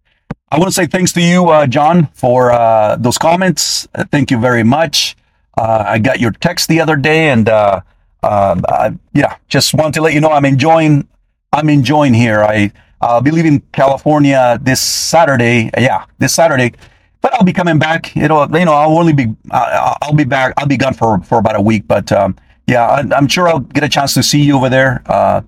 I 0.53 0.59
want 0.59 0.69
to 0.69 0.73
say 0.73 0.85
thanks 0.85 1.13
to 1.15 1.23
you, 1.23 1.49
uh, 1.49 1.67
John, 1.67 2.09
for 2.13 2.53
uh, 2.53 2.97
those 2.97 3.17
comments. 3.17 3.89
Thank 4.11 4.31
you 4.31 4.39
very 4.39 4.63
much. 4.63 5.17
Uh, 5.57 5.83
I 5.87 5.99
got 5.99 6.21
your 6.21 6.31
text 6.31 6.69
the 6.69 6.79
other 6.79 6.95
day, 6.95 7.31
and 7.31 7.49
uh, 7.49 7.81
um, 8.23 8.63
I, 8.69 8.93
yeah, 9.15 9.37
just 9.49 9.73
want 9.73 9.95
to 9.95 10.03
let 10.03 10.13
you 10.13 10.21
know 10.21 10.31
I'm 10.31 10.45
enjoying. 10.45 11.09
I'm 11.55 11.71
enjoying 11.71 12.13
here. 12.13 12.43
I 12.43 12.71
I'll 13.01 13.23
be 13.23 13.31
leaving 13.31 13.61
California 13.73 14.59
this 14.61 14.79
Saturday. 14.83 15.71
Yeah, 15.79 16.05
this 16.19 16.35
Saturday, 16.35 16.75
but 17.23 17.33
I'll 17.33 17.45
be 17.45 17.55
coming 17.55 17.79
back. 17.79 18.15
It'll 18.15 18.47
you 18.55 18.67
know 18.67 18.75
I'll 18.75 18.99
only 18.99 19.15
be 19.15 19.35
I'll 19.51 20.13
be 20.15 20.25
back. 20.25 20.53
I'll 20.59 20.67
be 20.67 20.77
gone 20.77 20.93
for 20.93 21.19
for 21.23 21.39
about 21.39 21.57
a 21.57 21.63
week, 21.63 21.89
but 21.89 22.13
um, 22.13 22.37
yeah, 22.67 22.87
I, 22.87 23.05
I'm 23.17 23.27
sure 23.27 23.49
I'll 23.49 23.61
get 23.61 23.85
a 23.85 23.89
chance 23.89 24.13
to 24.15 24.23
see 24.23 24.43
you 24.43 24.57
over 24.57 24.69
there. 24.69 25.03
Uh, 25.07 25.41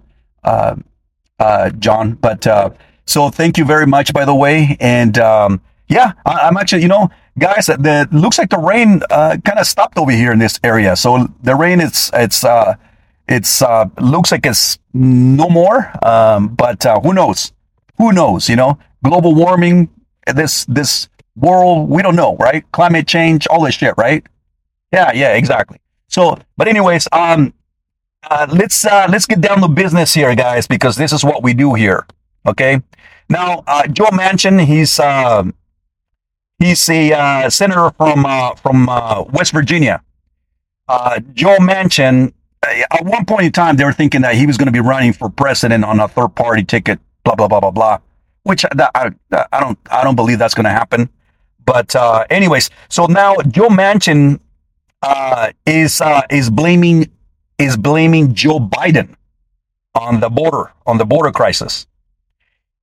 uh, 1.39 1.71
John. 1.73 2.15
But 2.15 2.47
so 3.07 3.31
thank 3.31 3.59
you 3.59 3.65
very 3.65 3.87
much, 3.87 4.13
by 4.13 4.25
the 4.25 4.35
way. 4.35 4.77
And 4.81 5.19
um, 5.19 5.61
yeah, 5.89 6.13
I, 6.25 6.41
I'm 6.41 6.57
actually, 6.57 6.83
you 6.83 6.89
know, 6.89 7.11
guys, 7.39 7.67
the 7.67 8.09
looks 8.13 8.39
like 8.39 8.51
the 8.51 8.59
rain 8.59 9.03
uh, 9.11 9.37
kind 9.45 9.59
of 9.59 9.67
stopped 9.67 9.99
over 9.99 10.13
here 10.13 10.33
in 10.33 10.39
this 10.39 10.59
area. 10.65 10.97
So 10.97 11.29
the 11.43 11.55
rain 11.55 11.81
is 11.81 12.11
it's 12.15 12.45
uh, 12.45 12.75
it's 13.29 13.63
uh, 13.63 13.87
looks 14.01 14.33
like 14.33 14.47
it's 14.47 14.79
no 14.93 15.49
more. 15.49 15.91
Um, 16.07 16.49
but 16.49 16.85
uh, 16.87 17.01
who 17.01 17.13
knows? 17.13 17.53
Who 17.99 18.13
knows? 18.13 18.49
You 18.49 18.57
know, 18.57 18.79
global 19.03 19.35
warming, 19.35 19.91
this 20.27 20.65
this 20.67 21.09
world, 21.37 21.89
we 21.89 22.03
don't 22.03 22.17
know, 22.17 22.37
right? 22.37 22.65
Climate 22.73 23.07
change, 23.07 23.47
all 23.49 23.63
this 23.65 23.75
shit, 23.75 23.95
right? 23.97 24.25
Yeah, 24.93 25.13
yeah, 25.13 25.35
exactly. 25.35 25.81
So, 26.09 26.39
but 26.57 26.69
anyways, 26.69 27.09
um, 27.13 27.53
uh, 28.31 28.47
let's 28.51 28.85
uh, 28.85 29.07
let's 29.11 29.27
get 29.27 29.41
down 29.41 29.61
to 29.61 29.69
business 29.69 30.15
here, 30.15 30.35
guys, 30.35 30.67
because 30.67 30.97
this 30.97 31.13
is 31.13 31.25
what 31.25 31.43
we 31.43 31.55
do 31.55 31.75
here. 31.75 32.07
Okay. 32.47 32.83
Now, 33.29 33.65
uh, 33.67 33.87
Joe 33.87 34.07
Manchin, 34.07 34.65
he's 34.65 35.01
uh, 35.01 35.45
he's 36.59 36.89
a 36.89 37.13
uh, 37.13 37.51
senator 37.51 37.91
from 37.97 38.27
uh, 38.27 38.55
from 38.57 38.89
uh, 38.89 39.23
West 39.33 39.53
Virginia. 39.53 40.03
Uh, 40.87 41.21
Joe 41.33 41.57
Manchin, 41.57 42.33
at 42.63 43.05
one 43.05 43.25
point 43.25 43.47
in 43.47 43.53
time, 43.53 43.77
they 43.77 43.85
were 43.85 43.93
thinking 43.93 44.21
that 44.23 44.35
he 44.35 44.47
was 44.47 44.59
going 44.59 44.67
to 44.67 44.73
be 44.73 44.81
running 44.81 45.13
for 45.13 45.31
president 45.31 45.85
on 45.85 46.01
a 46.01 46.09
third 46.09 46.35
party 46.35 46.65
ticket. 46.65 46.99
Blah 47.25 47.35
blah 47.35 47.49
blah 47.49 47.61
blah 47.61 47.71
blah. 47.71 47.99
Which 48.43 48.63
that, 48.75 48.91
I 48.95 49.11
I 49.33 49.61
don't 49.61 49.79
I 49.91 50.05
don't 50.05 50.17
believe 50.17 50.39
that's 50.39 50.55
going 50.55 50.65
to 50.65 50.71
happen. 50.71 51.09
But 51.65 51.97
anyways, 52.31 52.69
so 52.91 53.07
now 53.07 53.37
Joe 53.49 53.69
Manchin 53.69 54.39
is 55.65 56.03
is 56.31 56.51
blaming 56.51 57.11
is 57.59 57.79
blaming 57.79 58.35
Joe 58.35 58.59
Biden 58.59 59.17
on 59.95 60.21
the 60.21 60.29
border 60.29 60.73
on 60.87 60.99
the 60.99 61.07
border 61.07 61.33
crisis. 61.33 61.87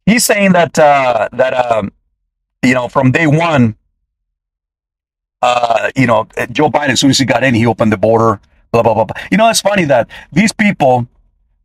He's 0.06 0.26
saying 0.26 0.54
that 0.54 0.78
uh, 0.78 1.30
that 1.34 1.54
um, 1.54 1.92
you 2.64 2.74
know 2.74 2.88
from 2.88 3.12
day 3.12 3.28
one, 3.28 3.76
uh, 5.42 5.92
you 5.96 6.08
know 6.08 6.28
Joe 6.52 6.70
Biden 6.70 6.90
as 6.90 7.00
soon 7.00 7.10
as 7.10 7.18
he 7.18 7.26
got 7.26 7.44
in, 7.44 7.54
he 7.54 7.66
opened 7.66 7.92
the 7.92 7.98
border. 7.98 8.40
Blah 8.72 8.84
blah 8.84 8.94
blah. 8.94 9.06
You 9.32 9.38
know 9.38 9.50
it's 9.50 9.62
funny 9.62 9.86
that 9.86 10.10
these 10.32 10.52
people, 10.54 11.08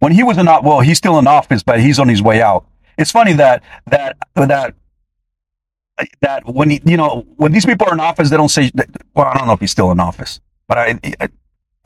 when 0.00 0.12
he 0.12 0.22
was 0.22 0.38
in 0.38 0.46
well, 0.46 0.80
he's 0.80 0.98
still 0.98 1.18
in 1.18 1.26
office, 1.26 1.62
but 1.62 1.80
he's 1.80 1.98
on 1.98 2.08
his 2.08 2.22
way 2.22 2.42
out. 2.42 2.66
It's 2.98 3.10
funny 3.10 3.32
that 3.34 3.62
that 3.86 4.16
that 4.34 4.74
that 6.20 6.46
when 6.46 6.70
he, 6.70 6.82
you 6.84 6.96
know 6.96 7.26
when 7.36 7.52
these 7.52 7.64
people 7.66 7.86
are 7.86 7.94
in 7.94 8.00
office, 8.00 8.30
they 8.30 8.36
don't 8.36 8.48
say. 8.48 8.70
Well, 9.14 9.26
I 9.26 9.36
don't 9.38 9.46
know 9.46 9.54
if 9.54 9.60
he's 9.60 9.70
still 9.70 9.90
in 9.92 10.00
office, 10.00 10.40
but 10.68 10.78
I, 10.78 10.98
I 11.20 11.28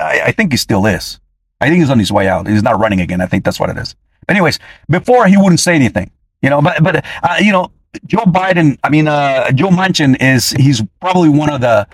I 0.01 0.33
think 0.33 0.53
he 0.53 0.57
still 0.57 0.87
is. 0.87 1.21
I 1.61 1.69
think 1.69 1.81
he's 1.81 1.91
on 1.91 1.99
his 1.99 2.11
way 2.11 2.27
out. 2.29 2.49
He's 2.49 2.63
not 2.63 2.79
running 2.81 3.01
again. 3.01 3.21
I 3.21 3.27
think 3.27 3.45
that's 3.45 3.61
what 3.61 3.71
it 3.71 3.77
is. 3.77 3.95
Anyways, 4.29 4.59
before 4.89 5.27
he 5.27 5.37
wouldn't 5.37 5.61
say 5.61 5.75
anything, 5.75 6.11
you 6.43 6.51
know. 6.51 6.61
But 6.63 6.83
but 6.83 7.05
uh, 7.23 7.37
you 7.41 7.53
know, 7.53 7.71
Joe 8.07 8.25
Biden. 8.25 8.79
I 8.85 8.91
mean, 8.91 9.09
uh, 9.09 9.51
Joe 9.53 9.69
Manchin 9.69 10.21
is 10.21 10.51
he's 10.51 10.83
probably 11.01 11.29
one 11.29 11.51
of 11.51 11.61
the 11.61 11.87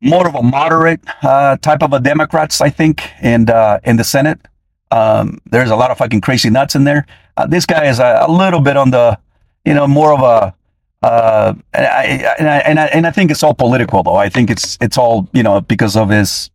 more 0.00 0.26
of 0.26 0.34
a 0.34 0.42
moderate 0.42 1.00
uh, 1.22 1.56
type 1.58 1.82
of 1.82 1.92
a 1.92 2.00
Democrats, 2.00 2.60
I 2.60 2.70
think, 2.70 3.08
and 3.20 3.48
uh, 3.48 3.78
in 3.84 3.96
the 3.96 4.04
Senate. 4.04 4.40
Um, 4.90 5.38
there's 5.50 5.70
a 5.70 5.76
lot 5.76 5.90
of 5.90 5.98
fucking 5.98 6.20
crazy 6.20 6.50
nuts 6.50 6.74
in 6.74 6.84
there. 6.84 7.06
Uh, 7.36 7.46
this 7.46 7.64
guy 7.64 7.86
is 7.86 7.98
a, 7.98 8.24
a 8.26 8.30
little 8.30 8.60
bit 8.60 8.76
on 8.76 8.90
the, 8.90 9.18
you 9.64 9.74
know, 9.74 9.86
more 9.86 10.12
of 10.12 10.20
a. 10.20 10.54
Uh, 11.02 11.54
and 11.72 11.86
I, 11.86 12.04
and 12.38 12.48
I 12.48 12.58
and 12.58 12.80
I 12.80 12.86
and 12.86 13.06
I 13.08 13.10
think 13.10 13.32
it's 13.32 13.42
all 13.42 13.54
political 13.54 14.04
though. 14.04 14.14
I 14.14 14.28
think 14.28 14.50
it's 14.50 14.78
it's 14.80 14.96
all 14.96 15.28
you 15.32 15.42
know 15.42 15.60
because 15.60 15.96
of 15.96 16.10
his 16.10 16.50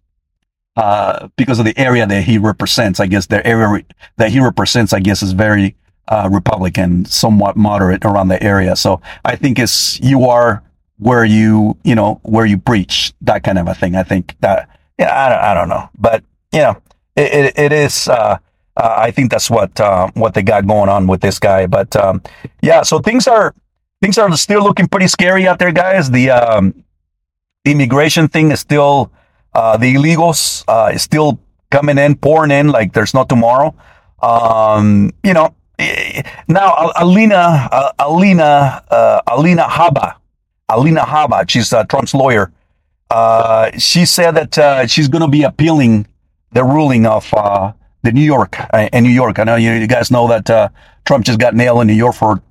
because 1.36 1.60
of 1.60 1.66
the 1.66 1.74
area 1.76 2.08
that 2.08 2.24
he 2.24 2.38
represents. 2.38 3.02
I 3.02 3.08
guess 3.08 3.26
the 3.26 3.46
area 3.46 3.84
that 4.16 4.32
he 4.32 4.40
represents, 4.40 4.94
I 4.94 5.00
guess, 5.02 5.22
is 5.22 5.34
very 5.34 5.76
uh, 6.08 6.30
Republican, 6.32 7.06
somewhat 7.06 7.58
moderate 7.58 8.06
around 8.06 8.30
the 8.30 8.42
area. 8.42 8.76
So 8.76 9.02
I 9.26 9.36
think 9.36 9.60
it's 9.60 10.00
you 10.00 10.26
are 10.26 10.64
where 11.00 11.26
you 11.26 11.78
you 11.84 11.96
know 11.96 12.20
where 12.24 12.46
you 12.46 12.58
preach 12.58 13.14
that 13.22 13.44
kind 13.44 13.58
of 13.58 13.68
a 13.68 13.76
thing. 13.76 13.96
I 13.96 14.04
think 14.04 14.36
that 14.40 14.70
yeah, 14.98 15.14
I 15.14 15.30
don't, 15.30 15.40
I 15.40 15.54
don't 15.54 15.70
know, 15.70 15.90
but 15.98 16.24
you 16.52 16.60
know, 16.60 16.82
it, 17.16 17.34
it, 17.34 17.60
it 17.60 17.74
is. 17.74 18.08
Uh, 18.08 18.38
uh, 18.78 18.96
I 18.98 19.12
think 19.12 19.32
that's 19.32 19.50
what 19.50 19.80
uh, 19.80 20.10
what 20.14 20.34
they 20.34 20.44
got 20.44 20.68
going 20.68 20.90
on 20.90 21.08
with 21.08 21.22
this 21.22 21.40
guy. 21.40 21.66
But 21.66 21.96
um, 21.96 22.22
yeah, 22.62 22.84
so 22.84 23.00
things 23.00 23.28
are 23.28 23.56
things 24.02 24.18
are 24.18 24.36
still 24.38 24.64
looking 24.64 24.88
pretty 24.88 25.08
scary 25.08 25.48
out 25.48 25.60
there, 25.60 25.72
guys. 25.72 26.12
The 26.12 26.30
um, 26.30 26.84
immigration 27.66 28.28
thing 28.28 28.52
is 28.52 28.60
still 28.60 29.12
uh, 29.54 29.78
the 29.78 29.96
illegals 29.96 30.64
uh, 30.68 30.92
is 30.94 31.02
still 31.02 31.40
coming 31.72 31.98
in, 31.98 32.16
pouring 32.16 32.52
in 32.52 32.70
like 32.70 32.94
there's 32.94 33.14
no 33.14 33.24
tomorrow. 33.24 33.76
Um, 34.22 35.12
you 35.24 35.34
know, 35.34 35.56
now 36.48 36.92
Alina 36.96 37.70
uh, 37.72 37.92
Alina 38.00 38.84
uh, 38.90 39.22
Alina 39.28 39.64
Habba, 39.64 40.16
Alina 40.70 41.02
Habba, 41.02 41.50
she's 41.50 41.74
Trump's 41.90 42.14
lawyer. 42.14 42.52
she 43.78 44.06
said 44.06 44.32
that 44.32 44.90
she's 44.90 45.08
going 45.08 45.22
to 45.22 45.28
be 45.28 45.44
appealing 45.44 46.08
the 46.52 46.64
ruling 46.64 47.06
of 47.06 47.32
the 48.08 48.12
New 48.12 48.24
York 48.24 48.58
uh, 48.74 48.90
in 48.94 49.04
New 49.04 49.10
York. 49.10 49.40
I 49.40 49.44
know 49.44 49.56
you, 49.56 49.72
you 49.74 49.88
guys 49.88 50.10
know 50.12 50.28
that 50.28 50.50
uh, 50.50 50.70
Trump 51.06 51.26
just 51.26 51.40
got 51.40 51.54
nailed 51.54 51.82
in 51.82 51.88
New 51.88 51.94
York 51.94 52.16
for 52.16 52.42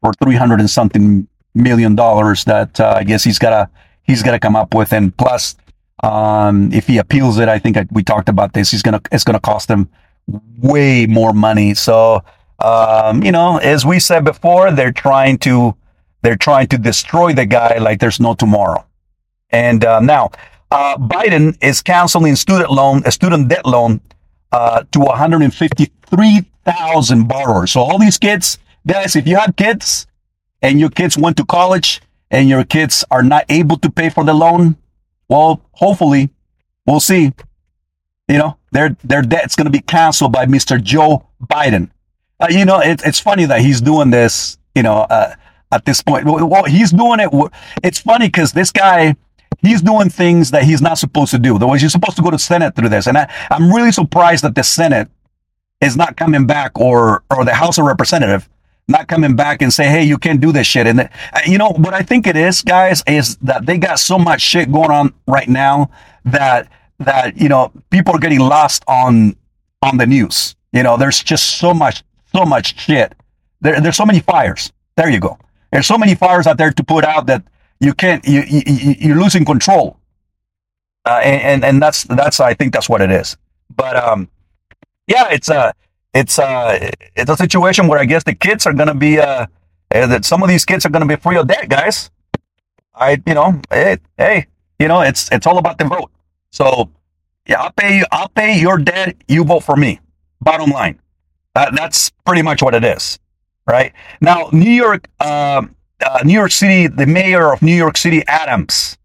for 0.00 0.12
three 0.14 0.34
hundred 0.34 0.60
and 0.60 0.70
something 0.70 1.26
million 1.54 1.94
dollars. 1.94 2.44
That 2.44 2.80
uh, 2.80 2.94
I 2.96 3.04
guess 3.04 3.24
he's 3.24 3.38
gotta 3.38 3.70
he's 4.02 4.22
gotta 4.22 4.38
come 4.38 4.56
up 4.56 4.74
with, 4.74 4.92
and 4.92 5.16
plus, 5.16 5.56
um, 6.02 6.72
if 6.72 6.86
he 6.86 6.98
appeals 6.98 7.38
it, 7.38 7.48
I 7.48 7.58
think 7.58 7.76
I, 7.76 7.86
we 7.90 8.02
talked 8.02 8.28
about 8.28 8.52
this. 8.54 8.70
He's 8.70 8.82
gonna 8.82 9.00
it's 9.12 9.24
gonna 9.24 9.40
cost 9.40 9.70
him 9.70 9.88
way 10.60 11.06
more 11.06 11.32
money. 11.32 11.74
So 11.74 12.22
um, 12.58 13.22
you 13.22 13.32
know, 13.32 13.58
as 13.58 13.86
we 13.86 14.00
said 14.00 14.24
before, 14.24 14.72
they're 14.72 14.92
trying 14.92 15.38
to 15.38 15.76
they're 16.22 16.36
trying 16.36 16.66
to 16.68 16.78
destroy 16.78 17.32
the 17.32 17.46
guy 17.46 17.78
like 17.78 18.00
there's 18.00 18.20
no 18.20 18.34
tomorrow. 18.34 18.84
And 19.50 19.84
uh, 19.84 20.00
now, 20.00 20.30
uh, 20.70 20.96
Biden 20.96 21.56
is 21.62 21.80
canceling 21.80 22.36
student 22.36 22.70
loan, 22.70 23.02
a 23.06 23.12
student 23.12 23.48
debt 23.48 23.64
loan 23.64 24.02
uh, 24.52 24.82
to 24.90 25.00
153,000 25.00 27.28
borrowers. 27.28 27.70
So 27.70 27.80
all 27.80 27.98
these 27.98 28.18
kids, 28.18 28.58
guys, 28.86 29.16
if 29.16 29.26
you 29.26 29.36
have 29.36 29.56
kids 29.56 30.06
and 30.60 30.78
your 30.80 30.90
kids 30.90 31.16
went 31.16 31.38
to 31.38 31.44
college 31.44 32.02
and 32.30 32.48
your 32.48 32.64
kids 32.64 33.04
are 33.10 33.22
not 33.22 33.44
able 33.48 33.78
to 33.78 33.90
pay 33.90 34.10
for 34.10 34.24
the 34.24 34.34
loan, 34.34 34.76
well, 35.28 35.62
hopefully, 35.72 36.30
we'll 36.86 37.00
see. 37.00 37.32
You 38.28 38.38
know, 38.38 38.58
their 38.72 38.96
their 39.04 39.22
debt's 39.22 39.56
going 39.56 39.66
to 39.66 39.70
be 39.70 39.80
canceled 39.80 40.32
by 40.32 40.46
Mr. 40.46 40.82
Joe 40.82 41.26
Biden. 41.42 41.90
Uh, 42.40 42.46
you 42.50 42.64
know, 42.64 42.80
it, 42.80 43.02
it's 43.04 43.20
funny 43.20 43.44
that 43.46 43.60
he's 43.60 43.80
doing 43.80 44.10
this. 44.10 44.58
You 44.74 44.82
know, 44.82 44.98
uh, 45.10 45.34
at 45.72 45.84
this 45.84 46.02
point, 46.02 46.24
well, 46.24 46.64
he's 46.64 46.92
doing 46.92 47.20
it. 47.20 47.30
It's 47.82 47.98
funny 47.98 48.28
because 48.28 48.52
this 48.52 48.70
guy 48.70 49.16
he's 49.60 49.82
doing 49.82 50.08
things 50.08 50.50
that 50.52 50.62
he's 50.62 50.80
not 50.80 50.98
supposed 50.98 51.32
to 51.32 51.38
do. 51.38 51.56
Otherwise, 51.56 51.82
you're 51.82 51.90
supposed 51.90 52.16
to 52.16 52.22
go 52.22 52.30
to 52.30 52.38
Senate 52.38 52.76
through 52.76 52.90
this. 52.90 53.06
And 53.06 53.18
I, 53.18 53.32
I'm 53.50 53.72
really 53.72 53.92
surprised 53.92 54.44
that 54.44 54.54
the 54.54 54.62
Senate 54.62 55.08
is 55.80 55.96
not 55.96 56.16
coming 56.16 56.46
back 56.46 56.78
or, 56.78 57.24
or 57.30 57.44
the 57.44 57.54
House 57.54 57.78
of 57.78 57.84
Representative 57.84 58.48
not 58.90 59.06
coming 59.06 59.36
back 59.36 59.60
and 59.60 59.70
say, 59.72 59.86
hey, 59.86 60.02
you 60.02 60.16
can't 60.16 60.40
do 60.40 60.50
this 60.50 60.66
shit. 60.66 60.86
And, 60.86 61.00
uh, 61.00 61.08
you 61.46 61.58
know, 61.58 61.68
what 61.68 61.92
I 61.92 62.00
think 62.00 62.26
it 62.26 62.36
is, 62.36 62.62
guys, 62.62 63.02
is 63.06 63.36
that 63.38 63.66
they 63.66 63.76
got 63.76 63.98
so 63.98 64.18
much 64.18 64.40
shit 64.40 64.72
going 64.72 64.90
on 64.90 65.12
right 65.26 65.48
now 65.48 65.90
that, 66.24 66.68
that, 66.98 67.36
you 67.36 67.50
know, 67.50 67.70
people 67.90 68.16
are 68.16 68.18
getting 68.18 68.40
lost 68.40 68.84
on, 68.88 69.36
on 69.82 69.98
the 69.98 70.06
news. 70.06 70.56
You 70.72 70.82
know, 70.82 70.96
there's 70.96 71.22
just 71.22 71.58
so 71.58 71.74
much, 71.74 72.02
so 72.34 72.44
much 72.44 72.78
shit. 72.78 73.14
There, 73.60 73.80
there's 73.80 73.96
so 73.96 74.06
many 74.06 74.20
fires. 74.20 74.72
There 74.96 75.10
you 75.10 75.20
go. 75.20 75.38
There's 75.72 75.86
so 75.86 75.98
many 75.98 76.14
fires 76.14 76.46
out 76.46 76.58
there 76.58 76.70
to 76.70 76.84
put 76.84 77.04
out 77.04 77.26
that 77.26 77.42
you 77.80 77.94
can't 77.94 78.26
you, 78.26 78.42
you 78.46 78.62
you're 78.98 79.20
losing 79.20 79.44
control 79.44 79.98
uh, 81.04 81.20
and 81.22 81.64
and 81.64 81.80
that's 81.82 82.04
that's 82.04 82.40
i 82.40 82.54
think 82.54 82.72
that's 82.72 82.88
what 82.88 83.00
it 83.00 83.10
is 83.10 83.36
but 83.74 83.96
um 83.96 84.28
yeah 85.06 85.28
it's 85.30 85.48
a 85.48 85.72
it's 86.14 86.38
a 86.38 86.90
it's 87.16 87.30
a 87.30 87.36
situation 87.36 87.86
where 87.86 87.98
i 87.98 88.04
guess 88.04 88.24
the 88.24 88.34
kids 88.34 88.66
are 88.66 88.72
gonna 88.72 88.94
be 88.94 89.18
uh 89.18 89.46
eh, 89.92 90.06
that 90.06 90.24
some 90.24 90.42
of 90.42 90.48
these 90.48 90.64
kids 90.64 90.84
are 90.84 90.90
gonna 90.90 91.06
be 91.06 91.16
free 91.16 91.36
of 91.36 91.46
debt 91.46 91.68
guys 91.68 92.10
i 92.94 93.20
you 93.26 93.34
know 93.34 93.60
hey 93.70 93.98
hey 94.16 94.46
you 94.78 94.88
know 94.88 95.00
it's 95.00 95.30
it's 95.30 95.46
all 95.46 95.58
about 95.58 95.78
the 95.78 95.84
vote 95.84 96.10
so 96.50 96.90
yeah 97.46 97.60
i'll 97.60 97.72
pay 97.72 97.98
you 97.98 98.04
i'll 98.10 98.28
pay 98.28 98.58
your 98.58 98.78
debt 98.78 99.14
you 99.28 99.44
vote 99.44 99.60
for 99.60 99.76
me 99.76 100.00
bottom 100.40 100.70
line 100.70 100.98
uh, 101.58 101.70
that's 101.72 102.10
pretty 102.24 102.42
much 102.42 102.62
what 102.62 102.74
it 102.74 102.84
is 102.84 103.18
right 103.66 103.92
now 104.20 104.48
new 104.52 104.70
york 104.70 105.08
um 105.20 105.74
uh, 106.04 106.20
New 106.24 106.34
York 106.34 106.52
City, 106.52 106.86
the 106.86 107.06
mayor 107.06 107.52
of 107.52 107.62
New 107.62 107.74
York 107.74 107.96
City, 107.96 108.22
Adams, 108.26 108.96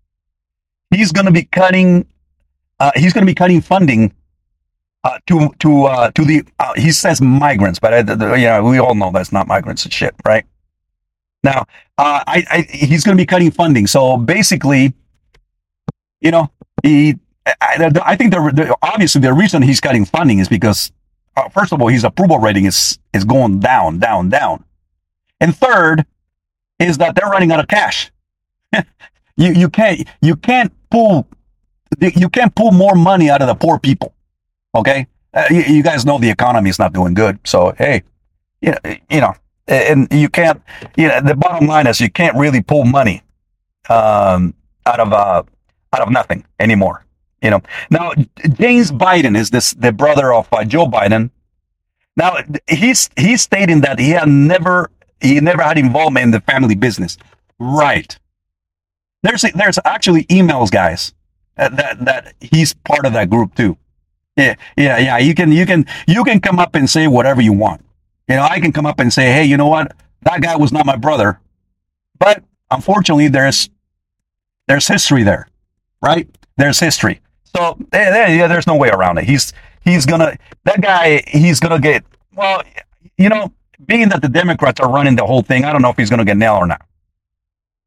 he's 0.91 1.11
going 1.11 1.25
to 1.25 1.31
be 1.31 1.43
cutting. 1.45 2.07
Uh, 2.79 2.91
he's 2.95 3.13
going 3.13 3.25
to 3.25 3.29
be 3.29 3.35
cutting 3.35 3.61
funding 3.61 4.13
uh, 5.03 5.17
to 5.27 5.49
to 5.59 5.85
uh, 5.85 6.11
to 6.11 6.25
the. 6.25 6.43
Uh, 6.59 6.73
he 6.75 6.91
says 6.91 7.21
migrants, 7.21 7.79
but 7.79 7.93
I, 7.93 8.35
you 8.35 8.45
know 8.45 8.63
we 8.63 8.79
all 8.79 8.95
know 8.95 9.11
that's 9.11 9.31
not 9.31 9.47
migrants 9.47 9.83
and 9.83 9.93
shit, 9.93 10.13
right? 10.25 10.45
Now, 11.43 11.65
uh, 11.97 12.23
I, 12.25 12.45
I 12.49 12.61
he's 12.69 13.03
going 13.03 13.17
to 13.17 13.21
be 13.21 13.25
cutting 13.25 13.51
funding. 13.51 13.87
So 13.87 14.17
basically, 14.17 14.93
you 16.21 16.31
know, 16.31 16.51
he. 16.83 17.15
I, 17.45 17.91
I 18.05 18.15
think 18.15 18.31
the, 18.31 18.39
the, 18.55 18.77
obviously 18.81 19.19
the 19.19 19.33
reason 19.33 19.61
he's 19.61 19.81
cutting 19.81 20.05
funding 20.05 20.39
is 20.39 20.47
because 20.47 20.93
uh, 21.35 21.49
first 21.49 21.73
of 21.73 21.81
all 21.81 21.87
his 21.87 22.03
approval 22.03 22.39
rating 22.39 22.65
is 22.65 22.99
is 23.13 23.23
going 23.23 23.59
down, 23.59 23.99
down, 23.99 24.29
down, 24.29 24.63
and 25.39 25.55
third, 25.55 26.05
is 26.79 26.97
that 26.97 27.15
they're 27.15 27.29
running 27.29 27.51
out 27.51 27.59
of 27.59 27.67
cash. 27.67 28.11
you 28.73 28.83
you 29.53 29.69
can't 29.69 30.07
you 30.21 30.35
can't 30.35 30.71
pull 30.89 31.27
you 31.99 32.29
can't 32.29 32.53
pull 32.55 32.71
more 32.71 32.95
money 32.95 33.29
out 33.29 33.41
of 33.41 33.47
the 33.47 33.55
poor 33.55 33.79
people. 33.79 34.13
Okay, 34.75 35.07
uh, 35.33 35.45
you, 35.49 35.61
you, 35.61 35.83
guys 35.83 36.05
know 36.05 36.17
the 36.17 36.29
economy 36.29 36.69
is 36.69 36.79
not 36.79 36.93
doing 36.93 37.13
good. 37.13 37.37
So 37.43 37.73
hey, 37.77 38.03
you, 38.61 38.73
you 39.09 39.21
know, 39.21 39.35
and 39.67 40.07
you 40.11 40.29
can't. 40.29 40.61
You 40.97 41.09
know, 41.09 41.21
the 41.21 41.35
bottom 41.35 41.67
line 41.67 41.87
is 41.87 42.01
you 42.01 42.09
can't 42.09 42.35
really 42.35 42.61
pull 42.61 42.83
money 42.83 43.21
um, 43.89 44.53
out 44.85 44.99
of 44.99 45.13
uh, 45.13 45.43
out 45.93 46.01
of 46.01 46.11
nothing 46.11 46.45
anymore. 46.59 47.05
You 47.43 47.51
know. 47.51 47.61
Now 47.91 48.11
James 48.57 48.91
Biden 48.91 49.37
is 49.37 49.51
this 49.51 49.73
the 49.73 49.91
brother 49.91 50.33
of 50.33 50.47
uh, 50.51 50.63
Joe 50.63 50.87
Biden. 50.87 51.29
Now 52.15 52.37
he's 52.67 53.09
he's 53.17 53.41
stating 53.41 53.81
that 53.81 53.99
he 53.99 54.11
had 54.11 54.29
never 54.29 54.89
he 55.19 55.39
never 55.39 55.61
had 55.61 55.77
involvement 55.77 56.23
in 56.23 56.31
the 56.31 56.41
family 56.41 56.75
business. 56.75 57.17
Right. 57.59 58.17
There's 59.23 59.41
there's 59.55 59.79
actually 59.85 60.25
emails, 60.25 60.69
guys, 60.69 61.13
uh, 61.57 61.69
that 61.69 62.05
that 62.05 62.33
he's 62.41 62.73
part 62.73 63.05
of 63.05 63.13
that 63.13 63.29
group 63.29 63.55
too. 63.55 63.77
Yeah, 64.35 64.55
yeah, 64.77 64.97
yeah. 64.97 65.17
You 65.17 65.33
can 65.33 65.51
you 65.51 65.65
can 65.65 65.85
you 66.07 66.23
can 66.23 66.39
come 66.39 66.59
up 66.59 66.75
and 66.75 66.89
say 66.89 67.07
whatever 67.07 67.41
you 67.41 67.53
want. 67.53 67.83
You 68.27 68.35
know, 68.35 68.43
I 68.43 68.59
can 68.59 68.71
come 68.71 68.85
up 68.85 68.99
and 68.99 69.11
say, 69.11 69.31
hey, 69.31 69.45
you 69.45 69.57
know 69.57 69.67
what? 69.67 69.95
That 70.23 70.41
guy 70.41 70.55
was 70.55 70.71
not 70.71 70.85
my 70.85 70.95
brother, 70.95 71.39
but 72.19 72.43
unfortunately, 72.69 73.29
there's 73.29 73.69
there's 74.67 74.87
history 74.87 75.23
there, 75.23 75.47
right? 76.01 76.27
There's 76.57 76.79
history. 76.79 77.21
So 77.55 77.77
yeah, 77.93 78.47
there's 78.47 78.67
no 78.67 78.75
way 78.75 78.89
around 78.89 79.17
it. 79.17 79.25
He's 79.25 79.53
he's 79.81 80.05
gonna 80.05 80.37
that 80.63 80.81
guy. 80.81 81.23
He's 81.27 81.59
gonna 81.59 81.79
get 81.79 82.03
well. 82.35 82.63
You 83.17 83.29
know, 83.29 83.53
being 83.85 84.09
that 84.09 84.21
the 84.21 84.29
Democrats 84.29 84.79
are 84.79 84.89
running 84.89 85.15
the 85.15 85.25
whole 85.25 85.41
thing, 85.43 85.65
I 85.65 85.71
don't 85.71 85.81
know 85.81 85.89
if 85.89 85.97
he's 85.97 86.09
to 86.09 86.25
get 86.25 86.37
nailed 86.37 86.63
or 86.63 86.67
not. 86.67 86.81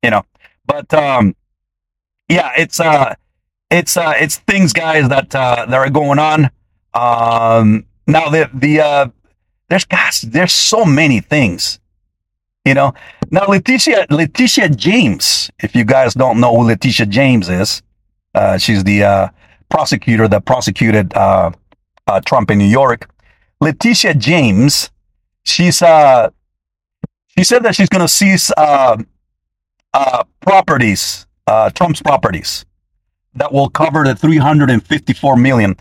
You 0.03 0.11
know, 0.11 0.23
but 0.67 0.93
um, 0.95 1.35
yeah, 2.29 2.53
it's 2.57 2.81
uh, 2.81 3.15
it's 3.71 3.97
uh, 3.97 4.15
it's 4.17 4.37
things, 4.39 4.73
guys, 4.73 5.09
that 5.09 5.35
uh, 5.35 5.67
that 5.69 5.75
are 5.75 5.91
going 5.91 6.19
on. 6.19 6.51
Um, 6.95 7.87
now 8.07 8.29
the 8.29 8.49
the 8.55 8.81
uh, 8.81 9.09
there's 9.69 9.85
gosh, 9.85 10.21
there's 10.21 10.53
so 10.53 10.85
many 10.85 11.21
things. 11.21 11.81
You 12.65 12.75
know, 12.75 12.95
now 13.31 13.47
Letitia 13.47 14.07
Letitia 14.11 14.71
James, 14.71 15.51
if 15.61 15.75
you 15.75 15.85
guys 15.85 16.15
don't 16.15 16.41
know 16.41 16.57
who 16.57 16.67
Letitia 16.67 17.07
James 17.07 17.49
is, 17.49 17.83
uh, 18.35 18.59
she's 18.59 18.85
the 18.85 19.05
uh, 19.05 19.29
prosecutor 19.69 20.29
that 20.29 20.45
prosecuted 20.45 21.15
uh, 21.15 21.51
uh, 22.07 22.21
Trump 22.21 22.51
in 22.51 22.59
New 22.59 22.65
York. 22.65 23.11
Letitia 23.61 24.15
James 24.15 24.91
she's 25.47 25.81
uh 25.81 26.29
she 27.39 27.45
said 27.45 27.63
that 27.65 27.75
she's 27.75 27.89
going 27.89 28.01
to 28.01 28.09
seize 28.09 28.51
uh, 28.57 28.97
uh, 29.93 30.25
properties, 30.41 31.27
uh, 31.47 31.69
Trump's 31.71 32.01
properties 32.01 32.65
that 33.35 33.53
will 33.53 33.69
cover 33.69 34.05
the 34.05 34.15
354 34.15 35.37
million. 35.37 35.77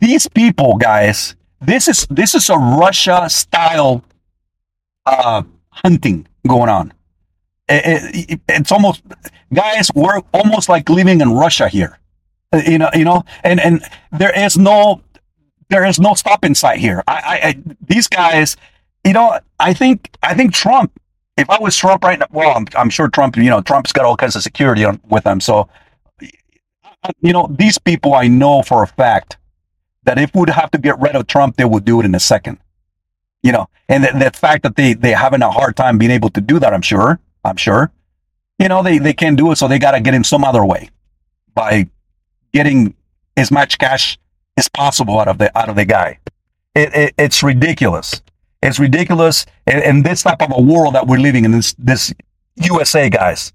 These 0.00 0.28
people, 0.28 0.76
guys, 0.76 1.36
this 1.60 1.86
is 1.86 2.08
this 2.10 2.34
is 2.34 2.50
a 2.50 2.56
Russia 2.56 3.28
style 3.30 4.04
hunting 5.06 6.26
going 6.48 6.68
on. 6.68 6.92
It, 7.68 8.30
it, 8.30 8.40
it's 8.48 8.72
almost, 8.72 9.02
guys, 9.52 9.88
we're 9.94 10.20
almost 10.32 10.68
like 10.68 10.88
living 10.88 11.20
in 11.20 11.32
Russia 11.32 11.68
here. 11.68 11.98
You 12.64 12.78
know, 12.78 12.90
you 12.94 13.04
know, 13.04 13.24
and 13.44 13.60
and 13.60 13.82
there 14.12 14.36
is 14.36 14.56
no 14.56 15.02
there 15.68 15.84
is 15.84 15.98
no 15.98 16.14
stop 16.14 16.44
in 16.44 16.54
sight 16.54 16.78
here. 16.78 17.02
I, 17.06 17.12
I, 17.12 17.48
I 17.48 17.62
these 17.80 18.08
guys, 18.08 18.56
you 19.04 19.12
know, 19.12 19.38
I 19.58 19.74
think 19.74 20.10
I 20.22 20.34
think 20.34 20.52
Trump. 20.52 20.92
If 21.36 21.50
I 21.50 21.58
was 21.58 21.76
Trump 21.76 22.02
right 22.02 22.18
now, 22.18 22.26
well, 22.30 22.56
I'm, 22.56 22.66
I'm 22.74 22.88
sure 22.88 23.08
Trump. 23.08 23.36
You 23.36 23.50
know, 23.50 23.60
Trump's 23.60 23.92
got 23.92 24.06
all 24.06 24.16
kinds 24.16 24.36
of 24.36 24.42
security 24.42 24.84
on, 24.86 25.00
with 25.08 25.26
him. 25.26 25.40
So, 25.40 25.68
you 27.20 27.32
know, 27.32 27.54
these 27.58 27.76
people 27.76 28.14
I 28.14 28.26
know 28.26 28.62
for 28.62 28.82
a 28.82 28.86
fact 28.86 29.36
that 30.04 30.18
if 30.18 30.34
we'd 30.34 30.48
have 30.48 30.70
to 30.70 30.78
get 30.78 30.98
rid 30.98 31.14
of 31.14 31.26
Trump, 31.26 31.56
they 31.56 31.66
would 31.66 31.84
do 31.84 32.00
it 32.00 32.06
in 32.06 32.14
a 32.14 32.20
second. 32.20 32.58
You 33.42 33.52
know, 33.52 33.68
and 33.88 34.04
the, 34.04 34.12
the 34.12 34.30
fact 34.30 34.62
that 34.62 34.76
they 34.76 34.94
they 34.94 35.12
having 35.12 35.42
a 35.42 35.50
hard 35.50 35.76
time 35.76 35.98
being 35.98 36.10
able 36.10 36.30
to 36.30 36.40
do 36.40 36.58
that, 36.58 36.72
I'm 36.72 36.82
sure. 36.82 37.20
I'm 37.44 37.56
sure. 37.56 37.92
You 38.58 38.68
know, 38.68 38.82
they 38.82 38.98
they 38.98 39.12
can't 39.12 39.36
do 39.36 39.52
it, 39.52 39.56
so 39.56 39.68
they 39.68 39.78
got 39.78 39.92
to 39.92 40.00
get 40.00 40.14
in 40.14 40.24
some 40.24 40.42
other 40.42 40.64
way 40.64 40.88
by 41.54 41.88
getting 42.56 42.94
as 43.36 43.50
much 43.50 43.76
cash 43.76 44.18
as 44.56 44.66
possible 44.68 45.20
out 45.20 45.28
of 45.28 45.36
the 45.36 45.48
out 45.58 45.68
of 45.68 45.76
the 45.76 45.84
guy. 45.84 46.18
It, 46.74 46.88
it, 46.94 47.14
it's 47.18 47.42
ridiculous. 47.42 48.22
It's 48.62 48.78
ridiculous 48.78 49.44
in, 49.66 50.02
this 50.02 50.22
type 50.22 50.40
of 50.40 50.52
a 50.56 50.60
world 50.60 50.94
that 50.94 51.06
we're 51.06 51.24
living 51.28 51.44
in. 51.44 51.52
This 51.52 51.74
this 51.78 52.14
USA 52.56 53.10
guys. 53.10 53.52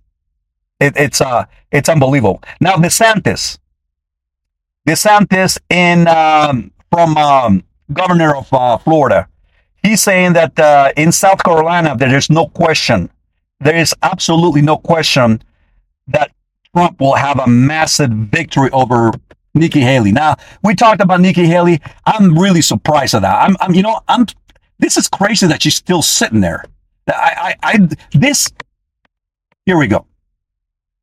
It, 0.80 0.94
it's 0.96 1.20
uh 1.20 1.46
it's 1.72 1.90
unbelievable. 1.90 2.42
Now 2.60 2.76
DeSantis, 2.76 3.58
DeSantis 4.88 5.58
in 5.70 6.08
um, 6.08 6.72
from 6.92 7.18
um, 7.18 7.64
governor 7.92 8.36
of 8.36 8.54
uh, 8.54 8.78
Florida, 8.78 9.28
he's 9.84 10.02
saying 10.04 10.34
that 10.34 10.60
uh, 10.60 10.92
in 10.96 11.12
South 11.12 11.44
Carolina 11.44 11.96
there 11.98 12.16
is 12.16 12.30
no 12.30 12.46
question, 12.48 13.10
there 13.60 13.78
is 13.78 13.96
absolutely 14.04 14.62
no 14.62 14.78
question 14.78 15.42
that 16.08 16.32
Trump 16.76 17.00
will 17.00 17.16
have 17.16 17.40
a 17.40 17.48
massive 17.48 18.10
victory 18.12 18.70
over 18.72 19.12
Nikki 19.54 19.82
Haley. 19.82 20.12
Now 20.12 20.36
we 20.64 20.76
talked 20.76 21.02
about 21.02 21.20
Nikki 21.20 21.46
Haley. 21.46 21.82
I'm 22.06 22.38
really 22.38 22.62
surprised 22.62 23.14
at 23.14 23.24
that. 23.24 23.44
I'm, 23.44 23.56
I'm 23.60 23.74
you 23.74 23.82
know, 23.82 24.00
I'm. 24.08 24.26
This 24.80 24.98
is 24.98 25.08
crazy 25.08 25.46
that 25.48 25.62
she's 25.62 25.76
still 25.76 26.02
sitting 26.02 26.40
there. 26.42 26.64
I, 27.08 27.56
I, 27.64 27.74
I 27.74 27.90
this. 28.14 28.50
Here 29.66 29.78
we 29.78 29.88
go. 29.88 30.06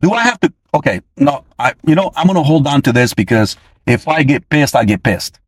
Do 0.01 0.13
I 0.13 0.23
have 0.23 0.41
to? 0.41 0.53
Okay, 0.75 1.01
no. 1.17 1.45
I, 1.59 1.75
you 1.87 1.95
know, 1.95 2.11
I'm 2.17 2.27
gonna 2.27 2.43
hold 2.43 2.67
on 2.67 2.83
to 2.83 2.93
this 2.93 3.15
because 3.15 3.57
if 3.87 4.09
I 4.09 4.23
get 4.23 4.49
pissed, 4.49 4.75
I 4.75 4.85
get 4.85 5.03
pissed. 5.03 5.39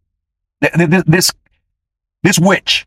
Th- 0.63 0.73
th- 0.75 0.91
th- 0.91 1.05
This, 1.07 1.33
this 2.23 2.39
witch, 2.39 2.87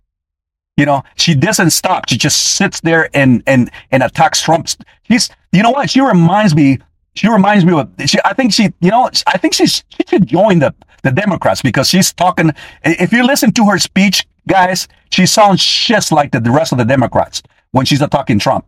you 0.77 0.85
know, 0.85 1.03
she 1.15 1.33
doesn't 1.35 1.71
stop. 1.71 2.07
She 2.09 2.17
just 2.17 2.39
sits 2.55 2.79
there 2.81 3.09
and 3.15 3.43
and 3.47 3.71
and 3.91 4.03
attacks 4.03 4.41
Trump. 4.41 4.67
She's, 5.09 5.29
you 5.51 5.63
know 5.63 5.71
what? 5.71 5.89
She 5.89 5.99
reminds 6.01 6.55
me. 6.55 6.77
She 7.15 7.29
reminds 7.29 7.65
me 7.65 7.73
of. 7.73 7.89
She, 8.05 8.17
I 8.25 8.33
think 8.33 8.53
she, 8.53 8.73
you 8.81 8.91
know, 8.91 9.09
I 9.27 9.37
think 9.37 9.53
she's 9.53 9.83
she 9.89 10.03
should 10.07 10.27
join 10.27 10.59
the 10.59 10.73
the 11.03 11.11
Democrats 11.11 11.61
because 11.61 11.89
she's 11.89 12.11
talking. 12.13 12.51
If 12.83 13.11
you 13.13 13.25
listen 13.25 13.51
to 13.53 13.65
her 13.65 13.77
speech, 13.77 14.27
guys, 14.47 14.87
she 15.11 15.25
sounds 15.25 15.63
just 15.63 16.11
like 16.11 16.31
the, 16.31 16.39
the 16.39 16.51
rest 16.51 16.71
of 16.71 16.77
the 16.77 16.85
Democrats 16.85 17.43
when 17.71 17.85
she's 17.85 18.01
attacking 18.01 18.39
Trump. 18.39 18.65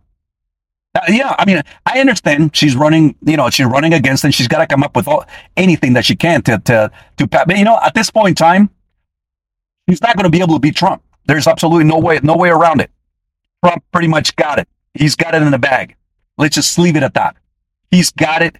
Uh, 0.95 1.01
yeah, 1.09 1.35
I 1.37 1.45
mean, 1.45 1.61
I 1.85 1.99
understand 1.99 2.55
she's 2.55 2.75
running, 2.75 3.15
you 3.25 3.35
know, 3.35 3.49
she's 3.49 3.65
running 3.65 3.93
against 3.93 4.23
and 4.23 4.33
she's 4.33 4.47
got 4.47 4.59
to 4.59 4.67
come 4.67 4.81
up 4.81 4.95
with 4.95 5.09
all, 5.09 5.25
anything 5.57 5.91
that 5.93 6.05
she 6.05 6.15
can 6.15 6.41
to, 6.43 6.57
to, 6.59 6.89
to, 7.17 7.27
but 7.27 7.57
you 7.57 7.65
know, 7.65 7.77
at 7.83 7.93
this 7.93 8.09
point 8.09 8.29
in 8.29 8.35
time, 8.35 8.69
she's 9.89 10.01
not 10.01 10.15
going 10.15 10.23
to 10.23 10.29
be 10.29 10.39
able 10.39 10.53
to 10.53 10.59
beat 10.59 10.75
Trump. 10.75 11.03
There's 11.25 11.47
absolutely 11.47 11.83
no 11.83 11.99
way, 11.99 12.21
no 12.23 12.37
way 12.37 12.49
around 12.49 12.79
it. 12.79 12.91
Trump 13.63 13.83
pretty 13.91 14.07
much 14.07 14.35
got 14.37 14.57
it. 14.57 14.69
He's 14.93 15.15
got 15.17 15.35
it 15.35 15.41
in 15.41 15.51
the 15.51 15.59
bag. 15.59 15.97
Let's 16.37 16.55
just 16.55 16.79
leave 16.79 16.95
it 16.95 17.03
at 17.03 17.13
that. 17.15 17.35
He's 17.95 18.11
got 18.11 18.41
it. 18.41 18.57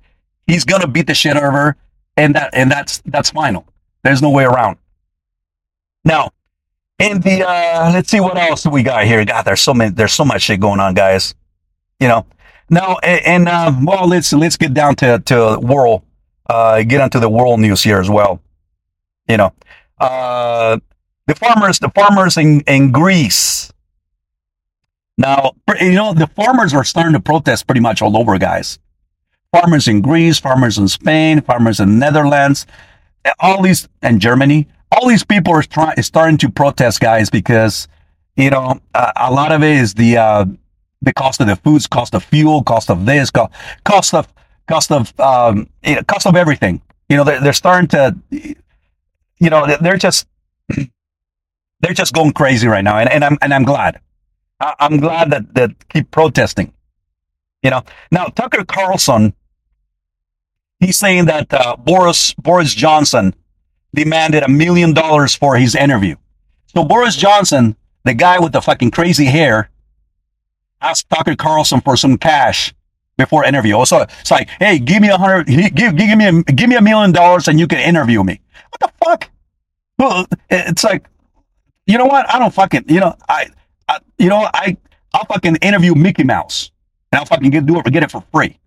He's 0.48 0.64
to 0.66 0.88
beat 0.88 1.08
the 1.08 1.14
shit 1.14 1.36
out 1.36 1.44
of 1.44 1.54
her. 1.54 1.76
And 2.18 2.36
that, 2.36 2.52
and 2.54 2.72
that's, 2.72 3.02
that's 3.06 3.32
final. 3.32 3.68
There's 4.04 4.22
no 4.22 4.30
way 4.30 4.46
around. 4.46 4.78
Now, 6.04 6.32
in 7.00 7.20
the, 7.22 7.48
uh, 7.48 7.92
let's 7.94 8.10
see 8.10 8.20
what 8.20 8.38
else 8.38 8.66
we 8.66 8.84
got 8.84 9.06
here. 9.06 9.26
God, 9.26 9.44
there's 9.44 9.62
so 9.62 9.74
many, 9.74 9.92
there's 9.92 10.14
so 10.14 10.24
much 10.24 10.44
shit 10.44 10.60
going 10.60 10.80
on, 10.80 10.94
guys 10.94 11.36
you 12.00 12.08
know. 12.08 12.26
Now, 12.70 12.98
and, 13.04 13.26
and 13.26 13.50
uh, 13.50 13.74
well, 13.84 14.08
let's 14.08 14.34
let's 14.34 14.58
get 14.58 14.74
down 14.74 14.96
to 14.96 15.22
to 15.26 15.60
world, 15.62 16.02
uh, 16.50 16.82
get 16.84 17.02
onto 17.02 17.20
the 17.20 17.30
world 17.30 17.60
news 17.60 17.84
here 17.84 18.00
as 18.00 18.10
well. 18.10 18.42
You 19.28 19.38
know, 19.38 19.54
uh, 20.00 20.80
the 21.28 21.36
farmers, 21.36 21.80
the 21.80 21.90
farmers 21.90 22.38
in 22.38 22.62
in 22.62 22.92
Greece. 22.92 23.72
Now, 25.18 25.54
you 25.80 25.94
know, 25.94 26.14
the 26.14 26.28
farmers 26.28 26.74
are 26.74 26.84
starting 26.84 27.14
to 27.14 27.22
protest 27.22 27.68
pretty 27.68 27.82
much 27.82 28.02
all 28.02 28.18
over, 28.18 28.38
guys. 28.38 28.80
Farmers 29.56 29.88
in 29.88 30.02
Greece, 30.02 30.38
farmers 30.40 30.78
in 30.78 30.88
Spain, 30.88 31.42
farmers 31.42 31.80
in 31.80 31.98
Netherlands, 32.00 32.66
all 33.40 33.62
these 33.62 33.88
and 34.02 34.20
Germany. 34.20 34.68
All 34.92 35.08
these 35.08 35.24
people 35.24 35.54
are 35.54 35.64
trying, 35.64 36.02
starting 36.04 36.38
to 36.40 36.50
protest, 36.50 37.00
guys, 37.00 37.30
because 37.30 37.88
you 38.36 38.50
know 38.50 38.80
a 38.94 39.32
lot 39.32 39.52
of 39.52 39.64
it 39.64 39.78
is 39.78 39.94
the 39.94 40.18
uh, 40.18 40.46
the 41.02 41.14
cost 41.14 41.40
of 41.42 41.48
the 41.48 41.56
foods, 41.56 41.88
cost 41.88 42.14
of 42.16 42.24
fuel, 42.24 42.64
cost 42.64 42.90
of 42.90 43.06
this, 43.06 43.32
cost, 43.32 43.54
cost 43.86 44.14
of 44.14 44.28
cost 44.68 44.92
of 44.92 45.18
um, 45.20 45.70
know, 45.96 46.04
cost 46.04 46.28
of 46.28 46.36
everything. 46.36 46.82
You 47.10 47.18
know, 47.18 47.24
they're, 47.24 47.40
they're 47.42 47.54
starting 47.54 47.88
to, 47.90 48.16
you 48.32 48.56
know, 49.50 49.66
they're- 49.68 49.78
they're 49.80 49.98
just 49.98 50.28
they're 51.80 51.94
just 51.94 52.14
going 52.14 52.34
crazy 52.34 52.68
right 52.68 52.84
now, 52.84 52.98
and, 52.98 53.10
and 53.10 53.24
I'm 53.24 53.38
and 53.42 53.54
I'm 53.54 53.64
glad. 53.64 54.00
I, 54.60 54.76
I'm 54.80 54.98
glad 55.00 55.32
that 55.32 55.54
that 55.56 55.72
keep 55.90 56.12
protesting. 56.12 56.74
You 57.64 57.72
know, 57.72 57.84
now 58.12 58.26
Tucker 58.26 58.64
Carlson, 58.66 59.34
he's 60.86 60.98
saying 60.98 61.26
that 61.26 61.54
uh, 61.54 61.76
Boris 61.76 62.34
Boris 62.36 62.74
Johnson 62.74 63.34
demanded 63.94 64.44
a 64.44 64.50
million 64.50 64.94
dollars 64.94 65.36
for 65.36 65.56
his 65.56 65.76
interview. 65.76 66.16
So 66.68 66.84
Boris 66.84 67.16
Johnson, 67.16 67.76
the 68.04 68.14
guy 68.14 68.40
with 68.40 68.52
the 68.52 68.62
fucking 68.62 68.92
crazy 68.92 69.26
hair, 69.26 69.70
asked 70.82 71.10
Tucker 71.10 71.36
Carlson 71.36 71.82
for 71.82 71.96
some 71.98 72.18
cash 72.18 72.74
before 73.18 73.46
interview. 73.46 73.76
Also, 73.76 74.02
it's 74.20 74.32
like, 74.32 74.50
hey, 74.60 74.78
give 74.78 75.02
me 75.02 75.10
a 75.10 75.18
hundred, 75.18 75.48
give, 75.48 75.96
give 75.96 76.18
me 76.18 76.28
a, 76.28 76.44
give 76.44 76.70
me 76.70 76.76
a 76.76 76.82
million 76.82 77.12
dollars 77.12 77.48
and 77.48 77.60
you 77.60 77.68
can 77.68 77.80
interview 77.80 78.24
me. 78.24 78.42
What 78.70 78.80
the 78.82 79.06
fuck? 79.06 79.30
Well, 79.98 80.26
it's 80.50 80.84
like, 80.84 81.06
you 81.88 81.98
know 81.98 82.06
what? 82.06 82.30
I 82.30 82.40
don't 82.40 82.54
fucking, 82.54 82.86
you 82.90 83.00
know, 83.00 83.16
I, 83.30 83.48
I 83.88 84.00
you 84.18 84.28
know, 84.28 84.50
I, 84.54 84.76
I'll 85.14 85.26
fucking 85.26 85.56
interview 85.58 85.96
Mickey 85.96 86.26
Mouse 86.26 86.72
and 87.12 87.20
I'll 87.20 87.26
fucking 87.26 87.50
get, 87.50 87.66
do 87.66 87.80
it, 87.80 87.86
get 87.86 88.04
it 88.04 88.12
for 88.12 88.24
free. 88.34 88.60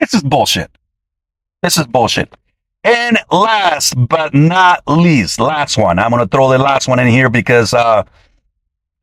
It's 0.00 0.12
just 0.12 0.28
bullshit. 0.28 0.70
This 1.62 1.76
is 1.76 1.86
bullshit. 1.86 2.34
And 2.84 3.18
last 3.32 3.94
but 4.08 4.32
not 4.34 4.82
least, 4.86 5.40
last 5.40 5.76
one. 5.76 5.98
I'm 5.98 6.10
gonna 6.10 6.26
throw 6.28 6.50
the 6.50 6.58
last 6.58 6.86
one 6.86 6.98
in 7.00 7.08
here 7.08 7.28
because, 7.28 7.74
uh, 7.74 8.04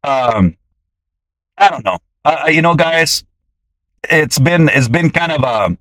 um, 0.03 0.55
I 1.57 1.69
don't 1.69 1.83
know. 1.83 1.97
Uh, 2.23 2.45
you 2.47 2.61
know, 2.61 2.75
guys, 2.75 3.23
it's 4.09 4.39
been 4.39 4.69
it's 4.69 4.87
been 4.87 5.09
kind 5.09 5.31
of 5.33 5.43
a 5.43 5.77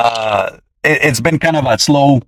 uh, 0.00 0.56
it, 0.82 1.02
has 1.02 1.20
been 1.20 1.38
kind 1.38 1.56
of 1.56 1.66
a 1.66 1.78
slow 1.78 2.22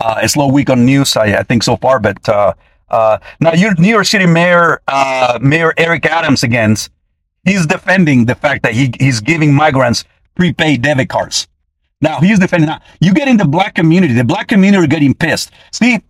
uh, 0.00 0.20
a 0.22 0.28
slow 0.28 0.48
week 0.48 0.70
on 0.70 0.84
news. 0.84 1.16
I, 1.16 1.38
I 1.38 1.42
think 1.42 1.64
so 1.64 1.76
far, 1.76 1.98
but 1.98 2.28
uh, 2.28 2.54
uh, 2.88 3.18
now 3.40 3.50
New 3.50 3.90
York 3.90 4.06
City 4.06 4.26
Mayor 4.26 4.80
uh, 4.86 5.38
Mayor 5.42 5.74
Eric 5.76 6.06
Adams 6.06 6.44
again, 6.44 6.76
he's 7.44 7.66
defending 7.66 8.26
the 8.26 8.36
fact 8.36 8.62
that 8.62 8.74
he 8.74 8.92
he's 9.00 9.20
giving 9.20 9.52
migrants 9.52 10.04
prepaid 10.36 10.82
debit 10.82 11.08
cards. 11.08 11.48
Now 12.06 12.20
he's 12.20 12.38
defending 12.38 12.68
that. 12.68 12.82
You 13.00 13.12
get 13.12 13.26
in 13.26 13.36
the 13.36 13.44
black 13.44 13.74
community, 13.74 14.14
the 14.14 14.24
black 14.24 14.48
community 14.48 14.84
are 14.84 14.86
getting 14.86 15.14
pissed. 15.14 15.50
See, 15.72 16.00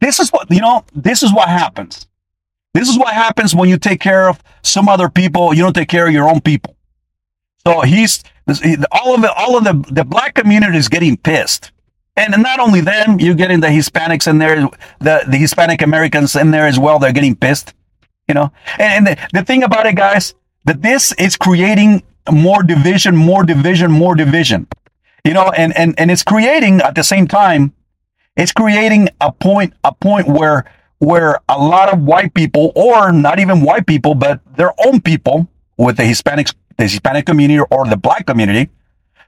this 0.00 0.20
is 0.20 0.30
what 0.30 0.50
you 0.50 0.60
know. 0.60 0.84
This 0.94 1.22
is 1.22 1.32
what 1.32 1.48
happens. 1.48 2.06
This 2.74 2.88
is 2.88 2.96
what 2.98 3.12
happens 3.12 3.54
when 3.54 3.68
you 3.68 3.76
take 3.76 4.00
care 4.00 4.28
of 4.28 4.42
some 4.62 4.88
other 4.88 5.08
people. 5.08 5.52
You 5.52 5.62
don't 5.62 5.74
take 5.74 5.88
care 5.88 6.06
of 6.06 6.12
your 6.12 6.28
own 6.28 6.40
people. 6.40 6.76
So 7.66 7.80
he's 7.82 8.22
all 8.90 9.14
of 9.14 9.22
the 9.22 9.32
all 9.32 9.56
of 9.56 9.64
the 9.64 9.74
the 9.92 10.04
black 10.04 10.34
community 10.34 10.78
is 10.78 10.88
getting 10.88 11.16
pissed, 11.16 11.72
and 12.16 12.40
not 12.42 12.60
only 12.60 12.80
them, 12.80 13.20
you're 13.20 13.34
getting 13.34 13.60
the 13.60 13.68
Hispanics 13.68 14.26
in 14.28 14.38
there, 14.38 14.68
the 15.00 15.24
the 15.28 15.36
Hispanic 15.36 15.82
Americans 15.82 16.34
in 16.36 16.50
there 16.50 16.66
as 16.66 16.78
well. 16.78 16.98
They're 16.98 17.12
getting 17.12 17.36
pissed, 17.36 17.74
you 18.28 18.34
know. 18.34 18.52
And, 18.78 18.90
and 18.92 19.06
the, 19.06 19.28
the 19.32 19.44
thing 19.44 19.62
about 19.62 19.86
it, 19.86 19.96
guys, 19.96 20.34
that 20.64 20.82
this 20.82 21.12
is 21.18 21.36
creating 21.36 22.02
more 22.30 22.62
division, 22.62 23.16
more 23.16 23.44
division, 23.44 23.90
more 23.90 24.14
division, 24.14 24.66
you 25.24 25.34
know, 25.34 25.50
and 25.50 25.76
and 25.76 25.94
and 25.98 26.10
it's 26.10 26.22
creating 26.22 26.80
at 26.80 26.94
the 26.94 27.04
same 27.04 27.26
time, 27.26 27.72
it's 28.36 28.52
creating 28.52 29.08
a 29.20 29.32
point 29.32 29.74
a 29.84 29.94
point 29.94 30.28
where 30.28 30.64
where 30.98 31.40
a 31.48 31.58
lot 31.58 31.92
of 31.92 32.00
white 32.02 32.32
people, 32.32 32.72
or 32.76 33.10
not 33.12 33.40
even 33.40 33.60
white 33.60 33.86
people, 33.86 34.14
but 34.14 34.40
their 34.56 34.72
own 34.86 35.00
people 35.00 35.48
with 35.76 35.96
the 35.96 36.04
Hispanics, 36.04 36.54
the 36.76 36.84
Hispanic 36.84 37.26
community 37.26 37.60
or 37.70 37.86
the 37.86 37.96
black 37.96 38.24
community, 38.26 38.70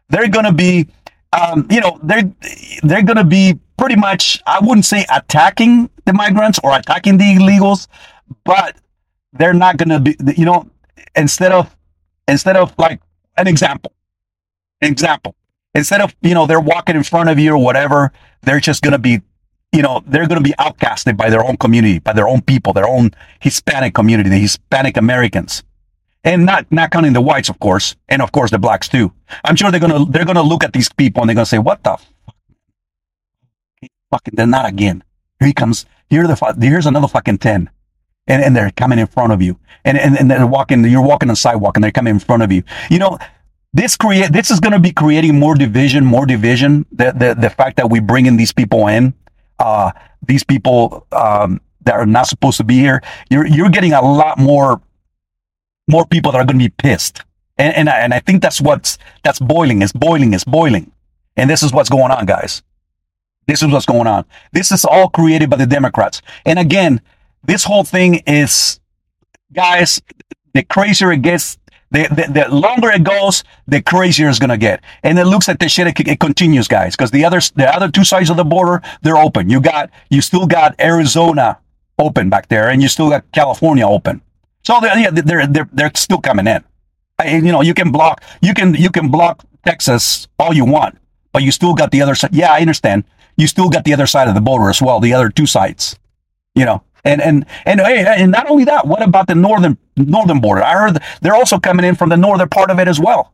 they're 0.09 0.29
going 0.29 0.45
to 0.45 0.53
be, 0.53 0.87
um, 1.33 1.67
you 1.71 1.81
know, 1.81 1.99
they're 2.03 2.31
they're 2.83 3.03
going 3.03 3.17
to 3.17 3.25
be 3.25 3.59
pretty 3.77 3.97
much, 3.97 4.41
I 4.47 4.61
wouldn't 4.61 4.85
say 4.85 5.05
attacking 5.13 5.91
the 6.05 6.13
migrants 6.13 6.61
or 6.63 6.77
attacking 6.77 7.19
the 7.19 7.25
illegals, 7.25 7.89
but 8.45 8.77
they're 9.33 9.55
not 9.55 9.77
going 9.77 9.89
to 9.89 10.01
be, 10.01 10.17
you 10.37 10.45
know, 10.45 10.71
instead 11.17 11.51
of 11.51 11.77
instead 12.29 12.57
of 12.57 12.73
like 12.79 13.01
an 13.37 13.49
example, 13.49 13.93
example, 14.81 15.35
Instead 15.75 16.01
of, 16.01 16.15
you 16.23 16.35
know, 16.35 16.47
they're 16.47 16.61
walking 16.61 16.97
in 16.97 17.03
front 17.03 17.29
of 17.29 17.39
you 17.39 17.53
or 17.53 17.59
whatever, 17.59 18.13
they're 18.43 18.61
just 18.61 18.83
going 18.83 18.93
to 18.93 18.99
be, 18.99 19.21
you 19.73 19.83
know, 19.83 20.03
they're 20.07 20.29
going 20.29 20.43
to 20.43 20.49
be 20.49 20.55
outcasted 20.59 21.17
by 21.17 21.31
their 21.31 21.45
own 21.45 21.57
community, 21.57 21.99
by 21.99 22.13
their 22.13 22.29
own 22.29 22.41
people, 22.43 22.73
their 22.73 22.87
own 22.87 23.11
Hispanic 23.41 23.95
community, 23.95 24.31
the 24.31 24.39
Hispanic 24.39 24.97
Americans. 24.97 25.65
And 26.23 26.47
not, 26.47 26.71
not 26.71 26.91
counting 26.91 27.13
the 27.13 27.21
whites, 27.21 27.49
of 27.49 27.59
course. 27.59 27.97
And 28.09 28.23
of 28.23 28.33
course 28.33 28.51
the 28.51 28.59
blacks 28.59 28.89
too. 28.89 29.13
I'm 29.45 29.57
sure 29.57 29.71
they're 29.71 29.81
going 29.81 30.07
to, 30.07 30.11
they're 30.11 30.25
going 30.25 30.37
to 30.37 30.43
look 30.43 30.65
at 30.65 30.73
these 30.73 30.91
people 30.91 31.23
and 31.23 31.29
they're 31.29 31.35
going 31.35 31.45
to 31.45 31.51
say, 31.51 31.59
what 31.59 31.83
the 31.83 31.97
fuck? 31.97 32.05
Fucking, 34.11 34.35
they're 34.37 34.47
not 34.47 34.67
again. 34.67 35.03
Here 35.41 35.49
he 35.49 35.53
comes. 35.53 35.87
Here 36.09 36.27
the, 36.27 36.57
here's 36.61 36.87
another 36.87 37.09
fucking 37.09 37.39
10 37.39 37.69
and, 38.27 38.43
and 38.43 38.57
they're 38.57 38.71
coming 38.71 38.99
in 38.99 39.07
front 39.07 39.33
of 39.33 39.43
you. 39.43 39.59
And, 39.85 39.99
and, 39.99 40.17
and 40.19 40.31
they're 40.31 40.47
walking, 40.47 40.85
you're 40.85 41.03
walking 41.03 41.29
on 41.29 41.33
the 41.33 41.37
sidewalk 41.37 41.77
and 41.77 41.85
they're 41.85 41.91
coming 41.91 42.15
in 42.15 42.21
front 42.21 42.43
of 42.43 42.53
you. 42.53 42.63
You 42.91 42.99
know, 42.99 43.19
this 43.75 43.97
create, 43.97 44.33
this 44.33 44.51
is 44.51 44.61
going 44.61 44.73
to 44.73 44.79
be 44.79 44.93
creating 44.93 45.39
more 45.39 45.55
division, 45.57 46.05
more 46.05 46.25
division. 46.25 46.87
The, 46.93 47.13
the, 47.13 47.35
the 47.39 47.51
fact 47.51 47.77
that 47.77 47.91
we 47.91 48.01
bring 48.01 48.27
in 48.27 48.37
these 48.37 48.53
people 48.53 48.87
in, 48.87 49.13
uh, 49.59 49.91
these 50.27 50.45
people, 50.45 51.07
um, 51.13 51.61
that 51.83 51.95
are 51.95 52.07
not 52.07 52.27
supposed 52.29 52.57
to 52.57 52.65
be 52.65 52.79
here, 52.79 53.03
you're, 53.29 53.47
you're 53.47 53.69
getting 53.69 53.93
a 53.93 54.01
lot 54.01 54.39
more, 54.39 54.81
more 55.87 56.07
people 56.07 56.33
that 56.33 56.39
are 56.39 56.45
going 56.45 56.59
to 56.59 56.65
be 56.65 56.75
pissed. 56.79 57.23
And, 57.59 57.75
and 57.75 57.89
I, 57.89 57.99
and 58.01 58.15
I 58.15 58.21
think 58.21 58.41
that's 58.41 58.61
what's, 58.61 58.97
that's 59.23 59.39
boiling, 59.39 59.83
It's 59.83 59.93
boiling, 59.93 60.33
It's 60.33 60.45
boiling. 60.45 60.93
And 61.37 61.51
this 61.51 61.63
is 61.63 61.73
what's 61.73 61.91
going 61.91 62.11
on, 62.13 62.27
guys. 62.27 62.63
This 63.47 63.63
is 63.63 63.71
what's 63.71 63.87
going 63.87 64.07
on. 64.07 64.25
This 64.53 64.73
is 64.73 64.85
all 64.85 65.09
created 65.11 65.51
by 65.51 65.57
the 65.57 65.67
Democrats. 65.67 66.23
And 66.47 66.59
again, 66.59 67.01
this 67.43 67.65
whole 67.65 67.85
thing 67.85 68.23
is, 68.27 68.81
guys, 69.53 70.01
the 70.55 70.63
crazier 70.63 71.13
it 71.13 71.23
gets, 71.23 71.59
the, 71.95 72.09
the, 72.09 72.33
the 72.33 72.55
longer 72.55 72.91
it 72.91 73.05
goes, 73.05 73.45
the 73.67 73.81
crazier 73.81 74.29
it's 74.29 74.39
gonna 74.39 74.59
get. 74.59 74.83
And 75.03 75.19
it 75.19 75.27
looks 75.27 75.49
like 75.49 75.61
the 75.61 75.69
shit, 75.69 75.87
it, 75.87 76.09
it 76.09 76.21
continues, 76.21 76.69
guys, 76.69 76.97
because 76.97 77.11
the 77.11 77.25
other, 77.25 77.41
the 77.55 77.73
other 77.73 77.91
two 77.91 78.05
sides 78.05 78.31
of 78.31 78.37
the 78.37 78.45
border, 78.45 78.83
they're 79.03 79.17
open. 79.17 79.49
You 79.49 79.61
got, 79.61 79.91
you 80.11 80.21
still 80.21 80.47
got 80.47 80.75
Arizona 80.81 81.59
open 81.99 82.29
back 82.29 82.49
there, 82.49 82.69
and 82.69 82.83
you 82.83 82.89
still 82.89 83.09
got 83.09 83.31
California 83.33 83.87
open. 83.87 84.21
So 84.65 84.81
they're, 84.81 84.99
yeah, 84.99 85.11
they're, 85.11 85.47
they're, 85.47 85.69
they're 85.73 85.93
still 85.95 86.19
coming 86.21 86.47
in. 86.47 86.65
I, 87.19 87.37
you 87.37 87.53
know, 87.53 87.63
you 87.63 87.75
can 87.75 87.93
block, 87.93 88.23
you 88.43 88.55
can, 88.55 88.75
you 88.75 88.91
can 88.91 89.09
block 89.11 89.45
Texas 89.65 90.27
all 90.39 90.53
you 90.53 90.65
want, 90.65 90.99
but 91.33 91.43
you 91.43 91.53
still 91.53 91.75
got 91.75 91.93
the 91.93 92.03
other 92.03 92.17
side. 92.17 92.35
Yeah, 92.35 92.53
I 92.53 92.61
understand. 92.61 93.05
You 93.37 93.47
still 93.47 93.69
got 93.69 93.85
the 93.85 93.93
other 93.93 94.07
side 94.07 94.29
of 94.29 94.35
the 94.35 94.41
border 94.41 94.69
as 94.69 94.83
well, 94.83 95.01
the 95.01 95.15
other 95.15 95.29
two 95.29 95.47
sides, 95.47 95.99
you 96.55 96.65
know. 96.65 96.83
And 97.05 97.21
and 97.21 97.45
and 97.67 97.81
and 97.81 98.31
not 98.31 98.49
only 98.49 98.65
that, 98.65 98.87
what 98.87 99.03
about 99.03 99.27
the 99.27 99.35
northern 99.35 99.77
northern 99.97 100.41
border? 100.41 100.63
I 100.63 100.73
heard 100.73 101.03
they're 101.21 101.35
also 101.35 101.59
coming 101.59 101.85
in 101.85 101.95
from 101.97 102.09
the 102.09 102.17
northern 102.17 102.49
part 102.49 102.71
of 102.71 102.79
it 102.79 102.89
as 102.89 102.99
well. 102.99 103.33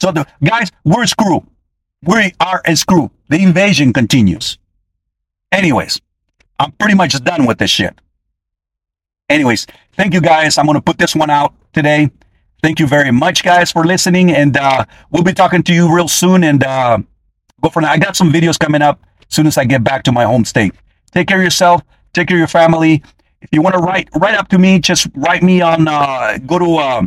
So 0.00 0.12
the 0.12 0.26
guys, 0.42 0.72
we're 0.84 1.06
screwed. 1.06 1.44
We 2.02 2.32
are 2.40 2.62
a 2.64 2.74
screw. 2.74 3.10
The 3.28 3.40
invasion 3.42 3.92
continues. 3.92 4.58
Anyways, 5.52 6.00
I'm 6.58 6.72
pretty 6.72 6.94
much 6.94 7.22
done 7.22 7.46
with 7.46 7.58
this 7.58 7.70
shit. 7.70 8.00
Anyways, 9.28 9.66
thank 9.96 10.14
you 10.14 10.20
guys. 10.20 10.56
I'm 10.56 10.66
gonna 10.66 10.80
put 10.80 10.98
this 10.98 11.14
one 11.14 11.30
out 11.30 11.54
today. 11.72 12.10
Thank 12.62 12.80
you 12.80 12.86
very 12.86 13.10
much, 13.10 13.42
guys, 13.42 13.72
for 13.72 13.84
listening, 13.84 14.30
and 14.30 14.56
uh, 14.56 14.84
we'll 15.10 15.24
be 15.24 15.32
talking 15.32 15.62
to 15.64 15.74
you 15.74 15.94
real 15.94 16.08
soon. 16.08 16.44
And 16.44 16.64
uh, 16.64 16.98
go 17.60 17.68
for 17.68 17.82
now. 17.82 17.90
I 17.90 17.98
got 17.98 18.16
some 18.16 18.32
videos 18.32 18.58
coming 18.58 18.82
up 18.82 19.00
as 19.28 19.34
soon 19.34 19.46
as 19.46 19.58
I 19.58 19.64
get 19.64 19.84
back 19.84 20.02
to 20.04 20.12
my 20.12 20.24
home 20.24 20.44
state. 20.44 20.72
Take 21.10 21.28
care 21.28 21.38
of 21.38 21.44
yourself. 21.44 21.82
Take 22.12 22.28
care 22.28 22.36
of 22.36 22.40
your 22.40 22.48
family. 22.48 23.02
If 23.40 23.48
you 23.52 23.62
want 23.62 23.74
to 23.74 23.80
write 23.80 24.08
write 24.16 24.34
up 24.34 24.48
to 24.48 24.58
me, 24.58 24.78
just 24.78 25.08
write 25.14 25.42
me 25.42 25.60
on. 25.60 25.88
Uh, 25.88 26.38
go 26.46 26.58
to 26.58 26.76
uh, 26.76 27.02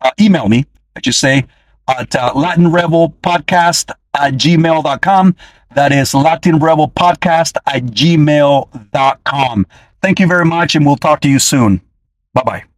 uh, 0.00 0.10
email 0.20 0.48
me. 0.48 0.66
I 0.96 1.00
just 1.00 1.18
say 1.18 1.44
at 1.88 2.14
uh, 2.14 2.32
Latin 2.34 2.70
Rebel 2.70 3.14
Podcast 3.22 3.90
at 4.14 4.34
gmail.com. 4.34 5.36
That 5.74 5.92
is 5.92 6.14
Latin 6.14 6.58
Rebel 6.58 6.88
Podcast 6.88 7.56
at 7.66 7.82
gmail.com. 7.84 9.66
Thank 10.00 10.20
you 10.20 10.26
very 10.26 10.44
much, 10.44 10.74
and 10.76 10.86
we'll 10.86 10.96
talk 10.96 11.20
to 11.20 11.28
you 11.28 11.38
soon. 11.38 11.80
Bye 12.32 12.42
bye. 12.44 12.73